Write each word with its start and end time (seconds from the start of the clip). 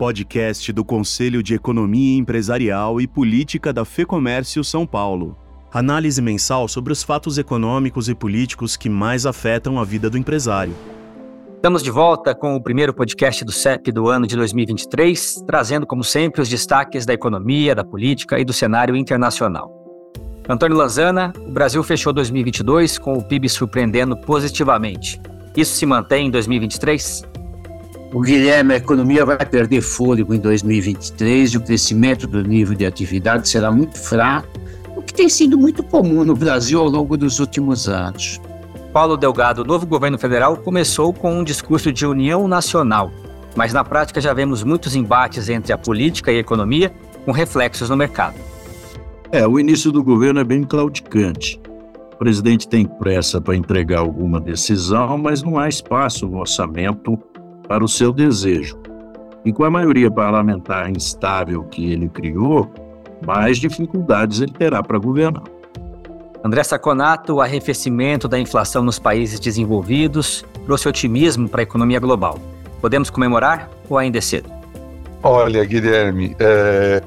podcast 0.00 0.72
do 0.72 0.82
Conselho 0.82 1.42
de 1.42 1.52
Economia 1.52 2.18
Empresarial 2.18 3.02
e 3.02 3.06
Política 3.06 3.70
da 3.70 3.84
FEComércio 3.84 4.64
São 4.64 4.86
Paulo. 4.86 5.36
Análise 5.70 6.22
mensal 6.22 6.66
sobre 6.68 6.90
os 6.90 7.02
fatos 7.02 7.36
econômicos 7.36 8.08
e 8.08 8.14
políticos 8.14 8.78
que 8.78 8.88
mais 8.88 9.26
afetam 9.26 9.78
a 9.78 9.84
vida 9.84 10.08
do 10.08 10.16
empresário. 10.16 10.74
Estamos 11.54 11.82
de 11.82 11.90
volta 11.90 12.34
com 12.34 12.56
o 12.56 12.62
primeiro 12.62 12.94
podcast 12.94 13.44
do 13.44 13.52
CEP 13.52 13.92
do 13.92 14.08
ano 14.08 14.26
de 14.26 14.36
2023, 14.36 15.44
trazendo, 15.46 15.86
como 15.86 16.02
sempre, 16.02 16.40
os 16.40 16.48
destaques 16.48 17.04
da 17.04 17.12
economia, 17.12 17.74
da 17.74 17.84
política 17.84 18.40
e 18.40 18.44
do 18.44 18.54
cenário 18.54 18.96
internacional. 18.96 19.70
Antônio 20.48 20.78
Lanzana, 20.78 21.30
o 21.46 21.52
Brasil 21.52 21.82
fechou 21.82 22.10
2022 22.10 22.96
com 22.96 23.18
o 23.18 23.22
PIB 23.22 23.50
surpreendendo 23.50 24.16
positivamente. 24.16 25.20
Isso 25.54 25.74
se 25.74 25.84
mantém 25.84 26.28
em 26.28 26.30
2023? 26.30 27.29
O 28.12 28.20
Guilherme, 28.20 28.74
a 28.74 28.76
economia 28.76 29.24
vai 29.24 29.38
perder 29.38 29.80
fôlego 29.80 30.34
em 30.34 30.38
2023 30.40 31.50
e 31.50 31.56
o 31.56 31.60
crescimento 31.60 32.26
do 32.26 32.42
nível 32.42 32.74
de 32.74 32.84
atividade 32.84 33.48
será 33.48 33.70
muito 33.70 33.96
fraco, 33.96 34.48
o 34.96 35.00
que 35.00 35.14
tem 35.14 35.28
sido 35.28 35.56
muito 35.56 35.80
comum 35.80 36.24
no 36.24 36.34
Brasil 36.34 36.80
ao 36.80 36.88
longo 36.88 37.16
dos 37.16 37.38
últimos 37.38 37.88
anos. 37.88 38.40
Paulo 38.92 39.16
Delgado, 39.16 39.62
o 39.62 39.64
novo 39.64 39.86
governo 39.86 40.18
federal, 40.18 40.56
começou 40.56 41.12
com 41.12 41.38
um 41.38 41.44
discurso 41.44 41.92
de 41.92 42.04
união 42.04 42.48
nacional, 42.48 43.12
mas 43.54 43.72
na 43.72 43.84
prática 43.84 44.20
já 44.20 44.34
vemos 44.34 44.64
muitos 44.64 44.96
embates 44.96 45.48
entre 45.48 45.72
a 45.72 45.78
política 45.78 46.32
e 46.32 46.36
a 46.38 46.40
economia, 46.40 46.92
com 47.24 47.30
reflexos 47.30 47.88
no 47.90 47.96
mercado. 47.96 48.34
É, 49.30 49.46
o 49.46 49.60
início 49.60 49.92
do 49.92 50.02
governo 50.02 50.40
é 50.40 50.44
bem 50.44 50.64
claudicante. 50.64 51.60
O 52.12 52.16
presidente 52.16 52.66
tem 52.66 52.84
pressa 52.84 53.40
para 53.40 53.54
entregar 53.54 54.00
alguma 54.00 54.40
decisão, 54.40 55.16
mas 55.16 55.44
não 55.44 55.56
há 55.56 55.68
espaço 55.68 56.26
no 56.26 56.40
orçamento 56.40 57.16
para 57.70 57.84
o 57.84 57.88
seu 57.88 58.12
desejo. 58.12 58.76
E 59.44 59.52
com 59.52 59.62
a 59.62 59.70
maioria 59.70 60.10
parlamentar 60.10 60.90
instável 60.90 61.62
que 61.62 61.92
ele 61.92 62.08
criou, 62.08 62.68
mais 63.24 63.58
dificuldades 63.58 64.40
ele 64.40 64.50
terá 64.50 64.82
para 64.82 64.98
governar. 64.98 65.44
André 66.42 66.64
Saconato, 66.64 67.34
o 67.34 67.40
arrefecimento 67.40 68.26
da 68.26 68.40
inflação 68.40 68.82
nos 68.82 68.98
países 68.98 69.38
desenvolvidos 69.38 70.44
trouxe 70.66 70.88
otimismo 70.88 71.48
para 71.48 71.60
a 71.60 71.62
economia 71.62 72.00
global. 72.00 72.40
Podemos 72.80 73.08
comemorar 73.08 73.70
ou 73.88 73.96
ainda 73.96 74.18
é 74.18 74.20
cedo? 74.20 74.50
Olha, 75.22 75.64
Guilherme, 75.64 76.34
é, 76.40 77.00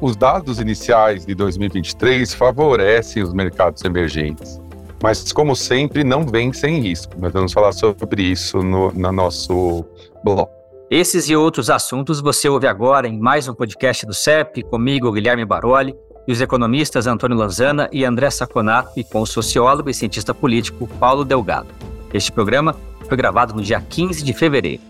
os 0.00 0.16
dados 0.16 0.58
iniciais 0.60 1.26
de 1.26 1.34
2023 1.34 2.32
favorecem 2.32 3.22
os 3.22 3.34
mercados 3.34 3.84
emergentes 3.84 4.58
mas 5.02 5.32
como 5.32 5.54
sempre 5.54 6.02
não 6.04 6.24
vem 6.26 6.52
sem 6.52 6.80
risco. 6.80 7.14
Nós 7.18 7.32
vamos 7.32 7.52
falar 7.52 7.72
sobre 7.72 8.22
isso 8.22 8.62
no, 8.62 8.92
no 8.92 9.12
nosso 9.12 9.84
blog. 10.24 10.48
Esses 10.90 11.28
e 11.28 11.34
outros 11.34 11.68
assuntos 11.68 12.20
você 12.20 12.48
ouve 12.48 12.66
agora 12.66 13.08
em 13.08 13.18
mais 13.18 13.48
um 13.48 13.54
podcast 13.54 14.06
do 14.06 14.14
CEP, 14.14 14.62
comigo, 14.62 15.10
Guilherme 15.10 15.44
Baroli, 15.44 15.94
e 16.28 16.32
os 16.32 16.40
economistas 16.40 17.06
Antônio 17.06 17.36
Lanzana 17.36 17.88
e 17.92 18.04
André 18.04 18.30
Saconato, 18.30 18.92
e 18.96 19.04
com 19.04 19.20
o 19.20 19.26
sociólogo 19.26 19.90
e 19.90 19.94
cientista 19.94 20.32
político 20.32 20.86
Paulo 20.98 21.24
Delgado. 21.24 21.68
Este 22.14 22.30
programa 22.30 22.74
foi 23.08 23.16
gravado 23.16 23.54
no 23.54 23.62
dia 23.62 23.80
15 23.80 24.22
de 24.22 24.32
fevereiro. 24.32 24.82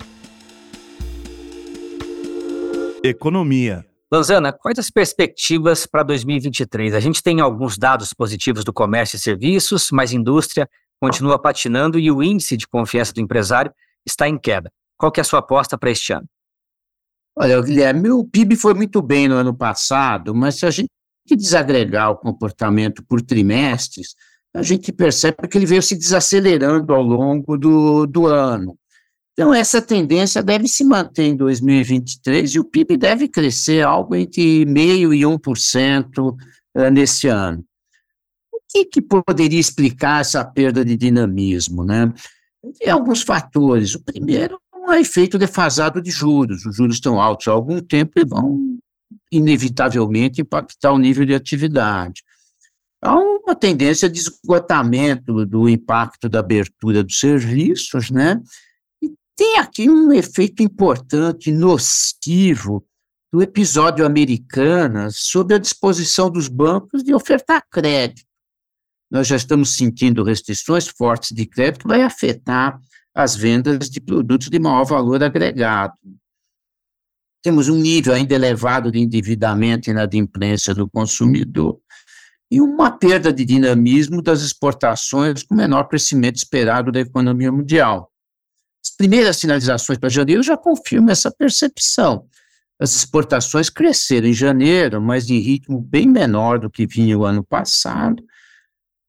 Economia. 3.02 3.84
Lanzana, 4.10 4.52
quais 4.52 4.78
as 4.78 4.88
perspectivas 4.88 5.84
para 5.84 6.04
2023? 6.04 6.94
A 6.94 7.00
gente 7.00 7.22
tem 7.22 7.40
alguns 7.40 7.76
dados 7.76 8.12
positivos 8.12 8.62
do 8.62 8.72
comércio 8.72 9.16
e 9.16 9.20
serviços, 9.20 9.88
mas 9.90 10.12
a 10.12 10.14
indústria 10.14 10.68
continua 11.00 11.40
patinando 11.40 11.98
e 11.98 12.10
o 12.10 12.22
índice 12.22 12.56
de 12.56 12.68
confiança 12.68 13.12
do 13.12 13.20
empresário 13.20 13.72
está 14.06 14.28
em 14.28 14.38
queda. 14.38 14.70
Qual 14.96 15.10
que 15.10 15.18
é 15.18 15.22
a 15.22 15.24
sua 15.24 15.40
aposta 15.40 15.76
para 15.76 15.90
este 15.90 16.12
ano? 16.12 16.26
Olha, 17.36 17.60
Guilherme, 17.60 18.10
o 18.10 18.24
PIB 18.24 18.56
foi 18.56 18.74
muito 18.74 19.02
bem 19.02 19.28
no 19.28 19.34
ano 19.34 19.54
passado, 19.54 20.34
mas 20.34 20.58
se 20.58 20.64
a 20.64 20.70
gente 20.70 20.88
desagregar 21.28 22.10
o 22.10 22.16
comportamento 22.16 23.04
por 23.04 23.20
trimestres, 23.20 24.14
a 24.54 24.62
gente 24.62 24.92
percebe 24.92 25.48
que 25.50 25.58
ele 25.58 25.66
veio 25.66 25.82
se 25.82 25.96
desacelerando 25.96 26.94
ao 26.94 27.02
longo 27.02 27.58
do, 27.58 28.06
do 28.06 28.26
ano. 28.26 28.78
Então, 29.38 29.52
essa 29.52 29.82
tendência 29.82 30.42
deve 30.42 30.66
se 30.66 30.82
manter 30.82 31.24
em 31.24 31.36
2023 31.36 32.54
e 32.54 32.58
o 32.58 32.64
PIB 32.64 32.96
deve 32.96 33.28
crescer 33.28 33.84
algo 33.84 34.14
entre 34.14 34.64
0,5% 34.64 35.12
e 35.14 35.20
1% 35.20 36.36
eh, 36.74 36.90
nesse 36.90 37.28
ano. 37.28 37.62
O 38.50 38.58
que, 38.66 38.86
que 38.86 39.02
poderia 39.02 39.60
explicar 39.60 40.22
essa 40.22 40.42
perda 40.42 40.82
de 40.82 40.96
dinamismo? 40.96 41.84
Né? 41.84 42.10
Tem 42.78 42.88
alguns 42.88 43.20
fatores. 43.20 43.94
O 43.94 44.02
primeiro 44.02 44.58
é 44.74 44.78
um 44.78 44.94
efeito 44.94 45.36
defasado 45.36 46.00
de 46.00 46.10
juros. 46.10 46.64
Os 46.64 46.74
juros 46.74 46.96
estão 46.96 47.20
altos 47.20 47.46
há 47.46 47.52
algum 47.52 47.78
tempo 47.82 48.12
e 48.16 48.24
vão, 48.24 48.78
inevitavelmente, 49.30 50.40
impactar 50.40 50.92
o 50.92 50.98
nível 50.98 51.26
de 51.26 51.34
atividade. 51.34 52.22
Há 53.02 53.14
uma 53.14 53.54
tendência 53.54 54.08
de 54.08 54.18
esgotamento 54.18 55.44
do 55.44 55.68
impacto 55.68 56.26
da 56.26 56.40
abertura 56.40 57.04
dos 57.04 57.20
serviços, 57.20 58.10
né? 58.10 58.40
Tem 59.36 59.58
aqui 59.58 59.90
um 59.90 60.10
efeito 60.12 60.62
importante, 60.62 61.52
nocivo, 61.52 62.86
do 63.30 63.42
episódio 63.42 64.06
Americanas 64.06 65.16
sobre 65.18 65.54
a 65.54 65.58
disposição 65.58 66.30
dos 66.30 66.48
bancos 66.48 67.04
de 67.04 67.12
ofertar 67.12 67.62
crédito. 67.70 68.26
Nós 69.10 69.26
já 69.26 69.36
estamos 69.36 69.76
sentindo 69.76 70.24
restrições 70.24 70.88
fortes 70.88 71.34
de 71.34 71.44
crédito 71.44 71.86
vai 71.86 72.02
afetar 72.02 72.80
as 73.14 73.36
vendas 73.36 73.90
de 73.90 74.00
produtos 74.00 74.48
de 74.48 74.58
maior 74.58 74.84
valor 74.84 75.22
agregado. 75.22 75.94
Temos 77.42 77.68
um 77.68 77.76
nível 77.76 78.14
ainda 78.14 78.34
elevado 78.34 78.90
de 78.90 78.98
endividamento 78.98 79.88
e 79.88 79.92
inadimplência 79.92 80.74
do 80.74 80.88
consumidor 80.88 81.78
e 82.50 82.60
uma 82.60 82.90
perda 82.90 83.32
de 83.32 83.44
dinamismo 83.44 84.22
das 84.22 84.40
exportações 84.40 85.42
com 85.42 85.54
menor 85.54 85.84
crescimento 85.84 86.36
esperado 86.36 86.90
da 86.90 87.00
economia 87.00 87.52
mundial. 87.52 88.10
As 88.96 89.04
primeiras 89.06 89.36
sinalizações 89.36 89.98
para 89.98 90.08
janeiro 90.08 90.42
já 90.42 90.56
confirmam 90.56 91.10
essa 91.10 91.30
percepção. 91.30 92.24
As 92.80 92.96
exportações 92.96 93.68
cresceram 93.68 94.26
em 94.26 94.32
janeiro, 94.32 95.02
mas 95.02 95.28
em 95.28 95.38
ritmo 95.38 95.78
bem 95.82 96.08
menor 96.08 96.58
do 96.58 96.70
que 96.70 96.86
vinha 96.86 97.18
o 97.18 97.26
ano 97.26 97.44
passado. 97.44 98.24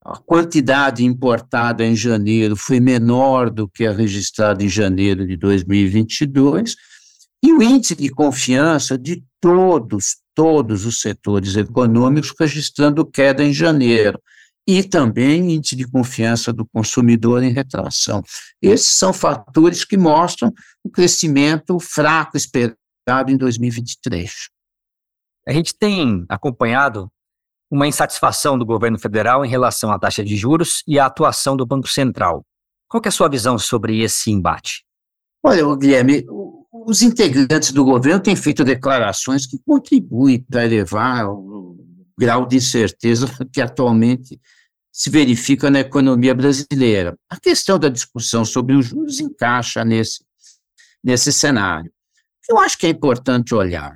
A 0.04 0.18
quantidade 0.18 1.06
importada 1.06 1.86
em 1.86 1.96
janeiro 1.96 2.58
foi 2.58 2.82
menor 2.82 3.50
do 3.50 3.66
que 3.66 3.86
a 3.86 3.94
registrada 3.94 4.62
em 4.62 4.68
janeiro 4.68 5.26
de 5.26 5.38
2022. 5.38 6.76
E 7.42 7.54
o 7.54 7.64
índice 7.64 7.96
de 7.96 8.10
confiança 8.10 8.98
de 8.98 9.24
todos, 9.40 10.18
todos 10.36 10.86
os 10.86 11.00
setores 11.00 11.56
econômicos 11.56 12.34
registrando 12.38 13.06
queda 13.06 13.42
em 13.42 13.54
janeiro 13.54 14.20
e 14.68 14.84
também 14.84 15.54
índice 15.54 15.78
de 15.78 15.88
confiança 15.88 16.52
do 16.52 16.66
consumidor 16.66 17.42
em 17.42 17.52
retração. 17.52 18.22
Esses 18.62 18.90
são 18.90 19.14
fatores 19.14 19.86
que 19.86 19.96
mostram 19.96 20.52
o 20.84 20.90
crescimento 20.90 21.80
fraco 21.80 22.36
esperado 22.36 23.32
em 23.32 23.38
2023. 23.38 24.50
A 25.48 25.54
gente 25.54 25.74
tem 25.74 26.26
acompanhado 26.28 27.10
uma 27.72 27.88
insatisfação 27.88 28.58
do 28.58 28.66
governo 28.66 29.00
federal 29.00 29.46
em 29.46 29.50
relação 29.50 29.92
à 29.92 29.98
taxa 29.98 30.24
de 30.24 30.36
juros 30.36 30.84
e 30.86 31.00
à 31.00 31.06
atuação 31.06 31.56
do 31.56 31.66
Banco 31.66 31.88
Central. 31.88 32.46
Qual 32.90 33.02
é 33.04 33.08
a 33.08 33.12
sua 33.12 33.30
visão 33.30 33.58
sobre 33.58 34.02
esse 34.02 34.32
embate? 34.32 34.86
Olha, 35.44 35.64
Guilherme, 35.76 36.26
os 36.86 37.02
integrantes 37.02 37.72
do 37.72 37.86
governo 37.86 38.22
têm 38.22 38.36
feito 38.36 38.64
declarações 38.64 39.46
que 39.46 39.58
contribuem 39.66 40.42
para 40.42 40.66
elevar 40.66 41.30
o 41.30 41.78
grau 42.18 42.46
de 42.46 42.58
incerteza 42.58 43.28
que 43.52 43.62
atualmente 43.62 44.40
se 44.98 45.12
verifica 45.12 45.70
na 45.70 45.82
economia 45.82 46.34
brasileira. 46.34 47.16
A 47.30 47.40
questão 47.40 47.78
da 47.78 47.88
discussão 47.88 48.44
sobre 48.44 48.74
os 48.74 48.88
juros 48.88 49.20
encaixa 49.20 49.86
nesse, 49.86 50.26
nesse 51.04 51.32
cenário. 51.32 51.94
Eu 52.50 52.58
acho 52.58 52.76
que 52.80 52.88
é 52.88 52.90
importante 52.90 53.54
olhar. 53.54 53.96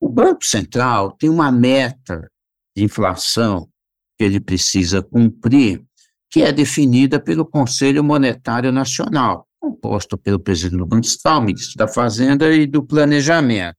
O 0.00 0.08
Banco 0.08 0.42
Central 0.42 1.12
tem 1.12 1.28
uma 1.28 1.52
meta 1.52 2.26
de 2.74 2.82
inflação 2.82 3.68
que 4.16 4.24
ele 4.24 4.40
precisa 4.40 5.02
cumprir, 5.02 5.84
que 6.30 6.40
é 6.40 6.50
definida 6.50 7.20
pelo 7.20 7.44
Conselho 7.44 8.02
Monetário 8.02 8.72
Nacional, 8.72 9.46
composto 9.60 10.16
pelo 10.16 10.40
presidente 10.40 10.78
do 10.78 10.86
Banco 10.86 11.04
Central, 11.04 11.42
ministro 11.42 11.76
da 11.76 11.86
Fazenda 11.86 12.50
e 12.50 12.66
do 12.66 12.82
Planejamento. 12.82 13.76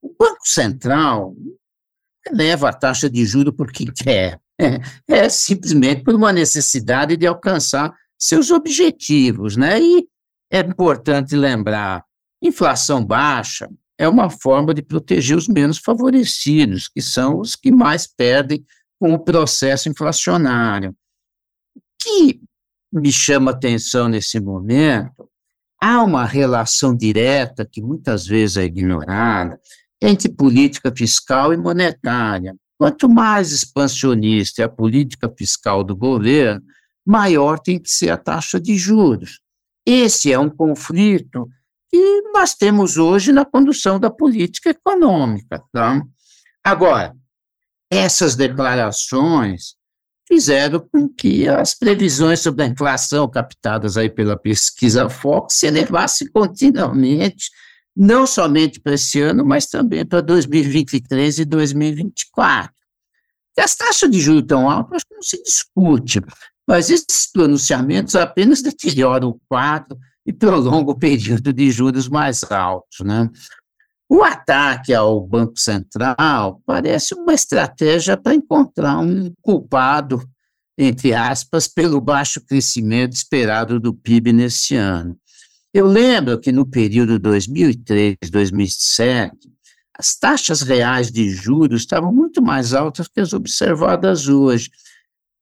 O 0.00 0.08
Banco 0.18 0.46
Central 0.46 1.34
eleva 2.26 2.70
a 2.70 2.72
taxa 2.72 3.10
de 3.10 3.26
juros 3.26 3.52
porque 3.54 3.92
quer, 3.92 4.40
é, 4.60 4.78
é 5.08 5.28
simplesmente 5.28 6.02
por 6.02 6.14
uma 6.14 6.32
necessidade 6.32 7.16
de 7.16 7.26
alcançar 7.26 7.94
seus 8.18 8.50
objetivos, 8.50 9.56
né? 9.56 9.80
E 9.80 10.06
é 10.50 10.60
importante 10.60 11.34
lembrar, 11.34 12.04
inflação 12.42 13.04
baixa 13.04 13.68
é 13.98 14.08
uma 14.08 14.28
forma 14.28 14.74
de 14.74 14.82
proteger 14.82 15.36
os 15.36 15.48
menos 15.48 15.78
favorecidos, 15.78 16.88
que 16.88 17.00
são 17.00 17.38
os 17.38 17.54
que 17.54 17.70
mais 17.70 18.06
perdem 18.06 18.64
com 18.98 19.12
o 19.12 19.18
processo 19.18 19.88
inflacionário. 19.88 20.94
O 21.76 21.80
que 22.00 22.40
me 22.92 23.12
chama 23.12 23.50
atenção 23.50 24.08
nesse 24.08 24.40
momento, 24.40 25.28
há 25.80 26.02
uma 26.02 26.24
relação 26.24 26.96
direta, 26.96 27.66
que 27.70 27.82
muitas 27.82 28.26
vezes 28.26 28.56
é 28.56 28.64
ignorada, 28.64 29.60
entre 30.00 30.28
política 30.28 30.92
fiscal 30.94 31.52
e 31.52 31.56
monetária. 31.56 32.54
Quanto 32.78 33.08
mais 33.08 33.52
expansionista 33.52 34.62
é 34.62 34.64
a 34.64 34.68
política 34.68 35.32
fiscal 35.36 35.84
do 35.84 35.96
governo, 35.96 36.62
maior 37.06 37.58
tem 37.58 37.78
que 37.78 37.90
ser 37.90 38.10
a 38.10 38.16
taxa 38.16 38.60
de 38.60 38.76
juros. 38.76 39.40
Esse 39.86 40.32
é 40.32 40.38
um 40.38 40.48
conflito 40.50 41.48
que 41.90 42.22
nós 42.32 42.54
temos 42.54 42.96
hoje 42.96 43.32
na 43.32 43.44
condução 43.44 44.00
da 44.00 44.10
política 44.10 44.70
econômica. 44.70 45.62
Tá? 45.72 46.02
Agora, 46.64 47.14
essas 47.90 48.34
declarações 48.34 49.76
fizeram 50.26 50.80
com 50.80 51.08
que 51.08 51.46
as 51.46 51.74
previsões 51.74 52.40
sobre 52.40 52.64
a 52.64 52.66
inflação 52.66 53.30
captadas 53.30 53.96
aí 53.96 54.08
pela 54.08 54.36
pesquisa 54.36 55.08
Fox 55.08 55.54
se 55.58 55.66
elevassem 55.66 56.28
continuamente, 56.32 57.50
não 57.96 58.26
somente 58.26 58.80
para 58.80 58.94
esse 58.94 59.20
ano, 59.20 59.44
mas 59.44 59.66
também 59.66 60.04
para 60.04 60.20
2023 60.20 61.38
e 61.38 61.44
2024. 61.44 62.72
E 63.56 63.60
as 63.60 63.76
taxas 63.76 64.10
de 64.10 64.20
juros 64.20 64.44
tão 64.46 64.68
altas, 64.68 64.96
acho 64.96 65.06
que 65.06 65.14
não 65.14 65.22
se 65.22 65.42
discute, 65.42 66.20
mas 66.66 66.90
esses 66.90 67.30
pronunciamentos 67.32 68.16
apenas 68.16 68.62
deterioram 68.62 69.28
o 69.28 69.40
quadro 69.48 69.96
e 70.26 70.32
prolongam 70.32 70.94
o 70.94 70.98
período 70.98 71.52
de 71.52 71.70
juros 71.70 72.08
mais 72.08 72.42
altos. 72.50 73.00
Né? 73.04 73.30
O 74.08 74.22
ataque 74.22 74.92
ao 74.92 75.24
Banco 75.26 75.58
Central 75.58 76.60
parece 76.66 77.14
uma 77.14 77.34
estratégia 77.34 78.16
para 78.16 78.34
encontrar 78.34 78.98
um 78.98 79.32
culpado, 79.40 80.22
entre 80.76 81.14
aspas, 81.14 81.68
pelo 81.68 82.00
baixo 82.00 82.44
crescimento 82.44 83.12
esperado 83.12 83.78
do 83.78 83.94
PIB 83.94 84.32
nesse 84.32 84.74
ano. 84.74 85.16
Eu 85.74 85.86
lembro 85.86 86.38
que 86.38 86.52
no 86.52 86.64
período 86.64 87.18
2003-2007, 87.18 89.32
as 89.98 90.16
taxas 90.16 90.62
reais 90.62 91.10
de 91.10 91.28
juros 91.28 91.82
estavam 91.82 92.12
muito 92.12 92.40
mais 92.40 92.72
altas 92.72 93.08
que 93.08 93.20
as 93.20 93.32
observadas 93.32 94.28
hoje. 94.28 94.70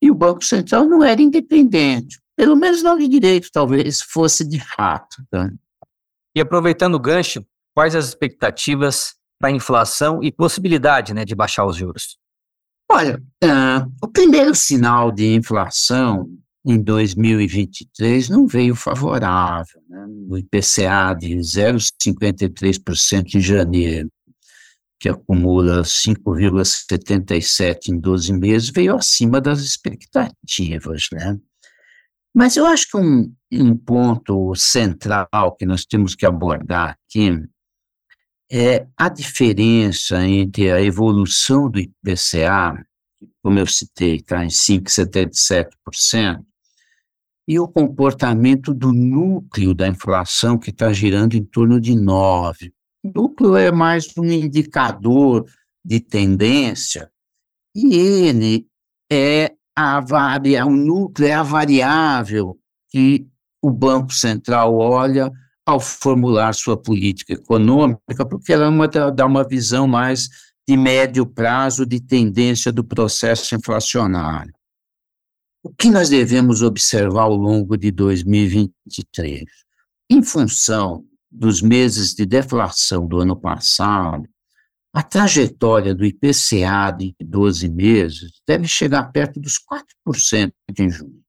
E 0.01 0.09
o 0.09 0.15
Banco 0.15 0.43
Central 0.43 0.85
não 0.85 1.03
era 1.03 1.21
independente, 1.21 2.19
pelo 2.35 2.55
menos 2.55 2.81
não 2.81 2.97
de 2.97 3.07
direito, 3.07 3.49
talvez 3.53 4.01
fosse 4.01 4.43
de 4.43 4.59
fato. 4.59 5.23
Tá? 5.29 5.51
E 6.35 6.41
aproveitando 6.41 6.95
o 6.95 6.99
gancho, 6.99 7.45
Quais 7.75 7.95
as 7.95 8.05
expectativas 8.05 9.15
para 9.39 9.49
a 9.49 9.51
inflação 9.51 10.23
e 10.23 10.31
possibilidade 10.31 11.13
né, 11.13 11.25
de 11.25 11.33
baixar 11.33 11.65
os 11.65 11.75
juros? 11.75 12.17
Olha, 12.89 13.19
uh, 13.43 13.91
o 14.01 14.07
primeiro 14.07 14.53
sinal 14.53 15.11
de 15.11 15.33
inflação 15.33 16.29
em 16.65 16.81
2023 16.81 18.29
não 18.29 18.47
veio 18.47 18.73
favorável. 18.75 19.81
Né? 19.89 20.05
O 20.29 20.37
IPCA 20.37 21.13
de 21.19 21.35
0,53% 21.35 23.35
em 23.35 23.41
janeiro, 23.41 24.09
que 24.99 25.09
acumula 25.09 25.81
5,77% 25.81 27.89
em 27.89 27.99
12 27.99 28.31
meses, 28.33 28.69
veio 28.69 28.95
acima 28.95 29.41
das 29.41 29.59
expectativas. 29.59 31.09
Né? 31.11 31.37
Mas 32.33 32.55
eu 32.55 32.65
acho 32.65 32.87
que 32.89 32.95
um, 32.97 33.29
um 33.51 33.77
ponto 33.77 34.55
central 34.55 35.53
que 35.57 35.65
nós 35.65 35.83
temos 35.85 36.15
que 36.15 36.25
abordar 36.25 36.91
aqui 36.91 37.43
é 38.49 38.87
a 38.95 39.09
diferença 39.09 40.25
entre 40.25 40.71
a 40.71 40.81
evolução 40.81 41.69
do 41.69 41.77
IPCA, 41.79 42.81
como 43.41 43.59
eu 43.59 43.67
citei, 43.67 44.15
está 44.17 44.45
em 44.45 44.49
5,77%, 44.49 46.45
e 47.47 47.59
o 47.59 47.67
comportamento 47.67 48.73
do 48.73 48.91
núcleo 48.91 49.73
da 49.73 49.87
inflação, 49.87 50.57
que 50.57 50.69
está 50.69 50.91
girando 50.93 51.35
em 51.35 51.43
torno 51.43 51.79
de 51.79 51.93
9%. 51.93 52.71
O 53.03 53.11
núcleo 53.13 53.55
é 53.57 53.71
mais 53.71 54.07
um 54.17 54.23
indicador 54.23 55.45
de 55.83 55.99
tendência, 55.99 57.11
e 57.75 57.95
ele 57.95 58.65
é 59.11 59.51
a 59.75 59.99
variável, 59.99 60.71
o 60.71 60.75
núcleo 60.75 61.27
é 61.27 61.33
a 61.33 61.43
variável 61.43 62.57
que 62.89 63.27
o 63.61 63.71
Banco 63.71 64.13
Central 64.13 64.75
olha 64.75 65.31
ao 65.65 65.79
formular 65.79 66.53
sua 66.53 66.77
política 66.77 67.33
econômica, 67.33 68.25
porque 68.29 68.53
ela 68.53 68.65
é 68.67 69.11
dá 69.11 69.25
uma 69.25 69.47
visão 69.47 69.87
mais 69.87 70.29
de 70.67 70.77
médio 70.77 71.25
prazo 71.25 71.85
de 71.85 71.99
tendência 71.99 72.71
do 72.71 72.83
processo 72.83 73.55
inflacionário. 73.55 74.53
O 75.63 75.73
que 75.73 75.89
nós 75.89 76.09
devemos 76.09 76.61
observar 76.61 77.23
ao 77.23 77.35
longo 77.35 77.77
de 77.77 77.89
2023? 77.89 79.45
Em 80.09 80.21
função 80.21 81.05
dos 81.31 81.61
meses 81.61 82.13
de 82.13 82.25
deflação 82.25 83.07
do 83.07 83.19
ano 83.19 83.39
passado, 83.39 84.27
a 84.93 85.01
trajetória 85.01 85.95
do 85.95 86.05
IPCA 86.05 86.91
de 86.95 87.15
12 87.19 87.69
meses 87.69 88.31
deve 88.45 88.67
chegar 88.67 89.11
perto 89.11 89.39
dos 89.39 89.57
4% 90.05 90.51
em 90.77 90.89
junho 90.89 91.23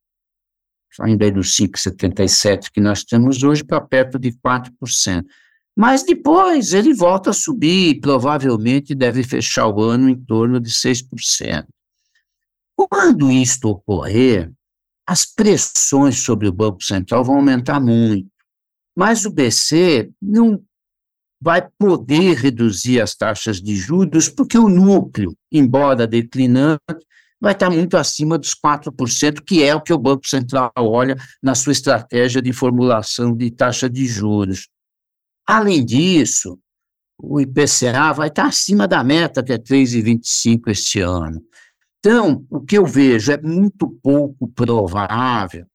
ainda 1.00 1.26
é 1.26 1.31
dos 1.31 1.56
5,77 1.56 2.70
que 2.72 2.81
nós 2.81 3.04
temos 3.04 3.42
hoje, 3.42 3.64
para 3.64 3.81
perto 3.81 4.19
de 4.19 4.32
4%. 4.32 5.25
Mas 5.76 6.04
depois 6.04 6.72
ele 6.72 6.94
volta 6.94 7.31
a 7.31 7.32
subir 7.32 7.90
e 7.90 8.00
provavelmente 8.00 8.94
deve 8.94 9.25
fechar 9.25 9.66
o 9.66 9.81
ano 9.82 10.08
em 10.08 10.16
torno 10.16 10.60
de 10.60 10.70
6%. 10.70 11.66
Quando 12.76 13.31
isto 13.31 13.69
ocorrer, 13.69 14.53
as 15.06 15.25
pressões 15.25 16.21
sobre 16.21 16.49
o 16.49 16.53
Banco 16.53 16.82
Central 16.82 17.25
vão 17.25 17.37
aumentar 17.37 17.81
muito. 17.81 18.29
Mas 18.97 19.25
o 19.25 19.31
BC 19.31 20.11
não 20.21 20.62
vai 21.41 21.69
poder 21.79 22.37
reduzir 22.37 23.00
as 23.00 23.15
taxas 23.15 23.61
de 23.61 23.76
juros, 23.76 24.29
porque 24.29 24.56
o 24.56 24.69
núcleo, 24.69 25.37
embora 25.53 26.06
declinante, 26.06 26.81
vai 27.41 27.53
estar 27.53 27.69
muito 27.69 27.97
acima 27.99 28.38
dos 28.38 28.55
4%, 28.55 29.43
que 29.47 29.62
é 29.62 29.75
o 29.75 29.81
que 29.81 29.93
o 29.93 29.99
Banco 29.99 30.27
Central 30.27 30.73
olha 30.79 31.17
na 31.43 31.55
sua 31.55 31.73
estratégia 31.73 32.41
de 32.41 32.53
formulação 32.53 33.37
de 33.37 33.50
taxa 33.50 33.91
de 33.91 34.06
juros. 34.06 34.69
Além 35.47 35.85
disso, 35.85 36.59
o 37.20 37.38
IPCA 37.38 38.12
vai 38.15 38.29
estar 38.29 38.47
acima 38.47 38.88
da 38.88 39.05
meta, 39.05 39.43
que 39.43 39.53
é 39.53 39.59
3,25 39.59 40.69
este 40.69 41.00
ano. 41.00 41.43
Então, 42.05 42.45
o 42.51 42.61
que 42.61 42.77
eu 42.77 42.85
vejo 42.85 43.33
é 43.33 43.41
muito 43.41 43.89
pouco 44.03 44.47
provável 44.47 45.67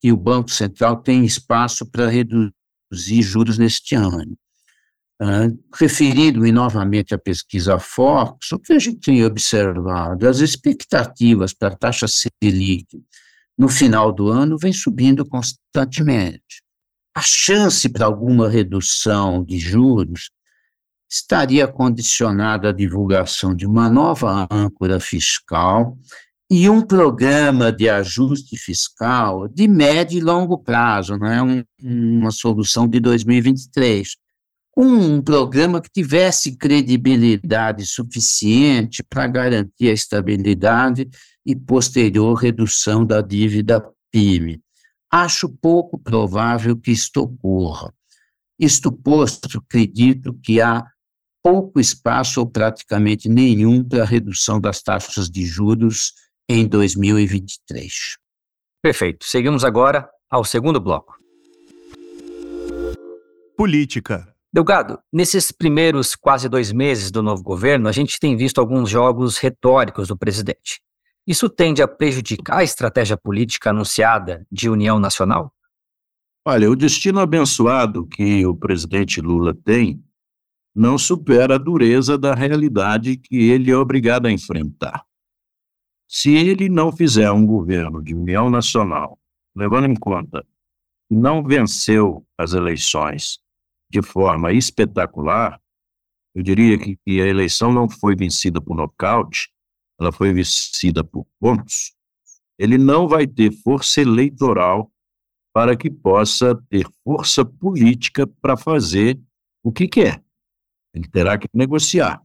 que 0.00 0.10
o 0.10 0.16
Banco 0.16 0.50
Central 0.50 1.02
tenha 1.02 1.26
espaço 1.26 1.84
para 1.84 2.08
reduzir 2.08 3.20
juros 3.20 3.58
neste 3.58 3.94
ano. 3.94 4.34
Uh, 5.20 5.62
referindo-me 5.74 6.50
novamente 6.52 7.12
à 7.12 7.18
pesquisa 7.18 7.78
Fox, 7.78 8.50
o 8.52 8.58
que 8.58 8.72
a 8.72 8.78
gente 8.78 9.00
tem 9.00 9.22
observado, 9.22 10.26
as 10.26 10.38
expectativas 10.38 11.52
para 11.52 11.68
a 11.68 11.76
taxa 11.76 12.06
Selic 12.08 12.86
no 13.58 13.68
final 13.68 14.10
do 14.10 14.28
ano 14.28 14.56
vem 14.56 14.72
subindo 14.72 15.22
constantemente. 15.26 16.62
A 17.14 17.20
chance 17.20 17.86
para 17.90 18.06
alguma 18.06 18.48
redução 18.48 19.44
de 19.44 19.58
juros 19.58 20.30
estaria 21.08 21.66
condicionada 21.66 22.68
à 22.68 22.72
divulgação 22.72 23.54
de 23.54 23.66
uma 23.66 23.88
nova 23.88 24.46
âncora 24.50 25.00
fiscal 25.00 25.96
e 26.50 26.68
um 26.68 26.80
programa 26.80 27.70
de 27.72 27.88
ajuste 27.88 28.56
fiscal 28.56 29.48
de 29.48 29.68
médio 29.68 30.18
e 30.18 30.22
longo 30.22 30.58
prazo, 30.58 31.16
não 31.16 31.26
é 31.26 31.42
um, 31.42 31.64
uma 31.82 32.30
solução 32.30 32.88
de 32.88 33.00
2023 33.00 34.16
um 34.80 35.20
programa 35.20 35.80
que 35.80 35.90
tivesse 35.90 36.56
credibilidade 36.56 37.84
suficiente 37.84 39.02
para 39.02 39.26
garantir 39.26 39.88
a 39.88 39.92
estabilidade 39.92 41.08
e 41.44 41.56
posterior 41.56 42.34
redução 42.34 43.04
da 43.04 43.20
dívida 43.20 43.84
PIB. 44.12 44.60
Acho 45.10 45.48
pouco 45.48 45.98
provável 45.98 46.76
que 46.76 46.92
isto 46.92 47.22
ocorra. 47.22 47.92
Isto 48.56 48.92
posto, 48.92 49.58
acredito 49.58 50.32
que 50.44 50.60
há 50.60 50.86
pouco 51.42 51.80
espaço 51.80 52.40
ou 52.40 52.46
praticamente 52.46 53.28
nenhum 53.28 53.82
para 53.82 54.02
a 54.02 54.06
redução 54.06 54.60
das 54.60 54.82
taxas 54.82 55.30
de 55.30 55.44
juros 55.44 56.12
em 56.48 56.66
2023. 56.66 58.16
Perfeito. 58.82 59.26
Seguimos 59.26 59.64
agora 59.64 60.08
ao 60.30 60.44
segundo 60.44 60.80
bloco. 60.80 61.16
Política. 63.56 64.32
Delgado, 64.52 64.98
nesses 65.12 65.52
primeiros 65.52 66.14
quase 66.14 66.48
dois 66.48 66.72
meses 66.72 67.10
do 67.10 67.22
novo 67.22 67.42
governo, 67.42 67.88
a 67.88 67.92
gente 67.92 68.18
tem 68.18 68.36
visto 68.36 68.60
alguns 68.60 68.88
jogos 68.88 69.36
retóricos 69.36 70.08
do 70.08 70.16
presidente. 70.16 70.80
Isso 71.26 71.50
tende 71.50 71.82
a 71.82 71.88
prejudicar 71.88 72.58
a 72.58 72.64
estratégia 72.64 73.16
política 73.16 73.68
anunciada 73.68 74.46
de 74.50 74.70
união 74.70 74.98
nacional? 74.98 75.52
Olha, 76.46 76.70
o 76.70 76.74
destino 76.74 77.20
abençoado 77.20 78.06
que 78.06 78.46
o 78.46 78.56
presidente 78.56 79.20
Lula 79.20 79.54
tem 79.54 80.02
não 80.78 80.96
supera 80.96 81.56
a 81.56 81.58
dureza 81.58 82.16
da 82.16 82.32
realidade 82.32 83.16
que 83.16 83.50
ele 83.50 83.68
é 83.68 83.76
obrigado 83.76 84.26
a 84.26 84.30
enfrentar. 84.30 85.04
Se 86.06 86.36
ele 86.36 86.68
não 86.68 86.92
fizer 86.92 87.32
um 87.32 87.44
governo 87.44 88.00
de 88.00 88.14
união 88.14 88.48
nacional, 88.48 89.18
levando 89.56 89.86
em 89.88 89.96
conta 89.96 90.46
não 91.10 91.42
venceu 91.42 92.24
as 92.38 92.52
eleições 92.52 93.40
de 93.90 94.00
forma 94.02 94.52
espetacular, 94.52 95.60
eu 96.32 96.44
diria 96.44 96.78
que, 96.78 96.96
que 96.96 97.20
a 97.20 97.26
eleição 97.26 97.72
não 97.72 97.88
foi 97.88 98.14
vencida 98.14 98.60
por 98.60 98.76
nocaute, 98.76 99.50
ela 99.98 100.12
foi 100.12 100.32
vencida 100.32 101.02
por 101.02 101.26
pontos, 101.40 101.92
ele 102.56 102.78
não 102.78 103.08
vai 103.08 103.26
ter 103.26 103.50
força 103.50 104.00
eleitoral 104.00 104.92
para 105.52 105.76
que 105.76 105.90
possa 105.90 106.54
ter 106.68 106.86
força 107.02 107.44
política 107.44 108.28
para 108.40 108.56
fazer 108.56 109.18
o 109.64 109.72
que 109.72 109.88
quer. 109.88 110.22
Ele 110.98 111.08
terá 111.08 111.38
que 111.38 111.48
negociar. 111.54 112.20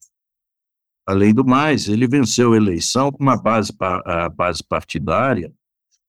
Além 1.05 1.33
do 1.33 1.45
mais, 1.45 1.87
ele 1.87 2.07
venceu 2.07 2.53
a 2.53 2.57
eleição 2.57 3.11
com 3.11 3.21
uma 3.21 3.37
base, 3.37 3.71
a 3.79 4.29
base 4.29 4.63
partidária 4.63 5.53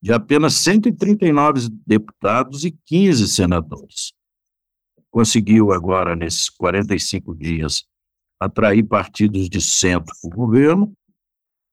de 0.01 0.11
apenas 0.11 0.55
139 0.55 1.69
deputados 1.85 2.65
e 2.65 2.71
15 2.71 3.27
senadores. 3.27 4.13
Conseguiu 5.11 5.71
agora, 5.71 6.15
nesses 6.15 6.49
45 6.49 7.35
dias, 7.35 7.85
atrair 8.39 8.83
partidos 8.83 9.49
de 9.49 9.61
centro 9.61 10.13
para 10.21 10.27
o 10.27 10.35
governo, 10.35 10.93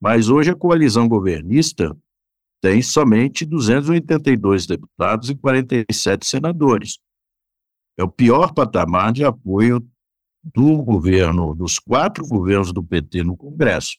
mas 0.01 0.29
hoje 0.29 0.51
a 0.51 0.57
coalizão 0.57 1.09
governista 1.09 1.97
tem 2.61 2.83
somente 2.83 3.45
282 3.45 4.67
deputados 4.67 5.31
e 5.31 5.35
47 5.35 6.27
senadores. 6.27 6.99
É 7.99 8.05
o 8.05 8.11
pior 8.11 8.53
patamar 8.53 9.13
de 9.13 9.25
apoio 9.25 9.87
do 10.43 10.83
governo, 10.83 11.55
dos 11.55 11.79
quatro 11.79 12.27
governos 12.27 12.73
do 12.73 12.83
PT 12.83 13.23
no 13.23 13.37
Congresso. 13.37 13.97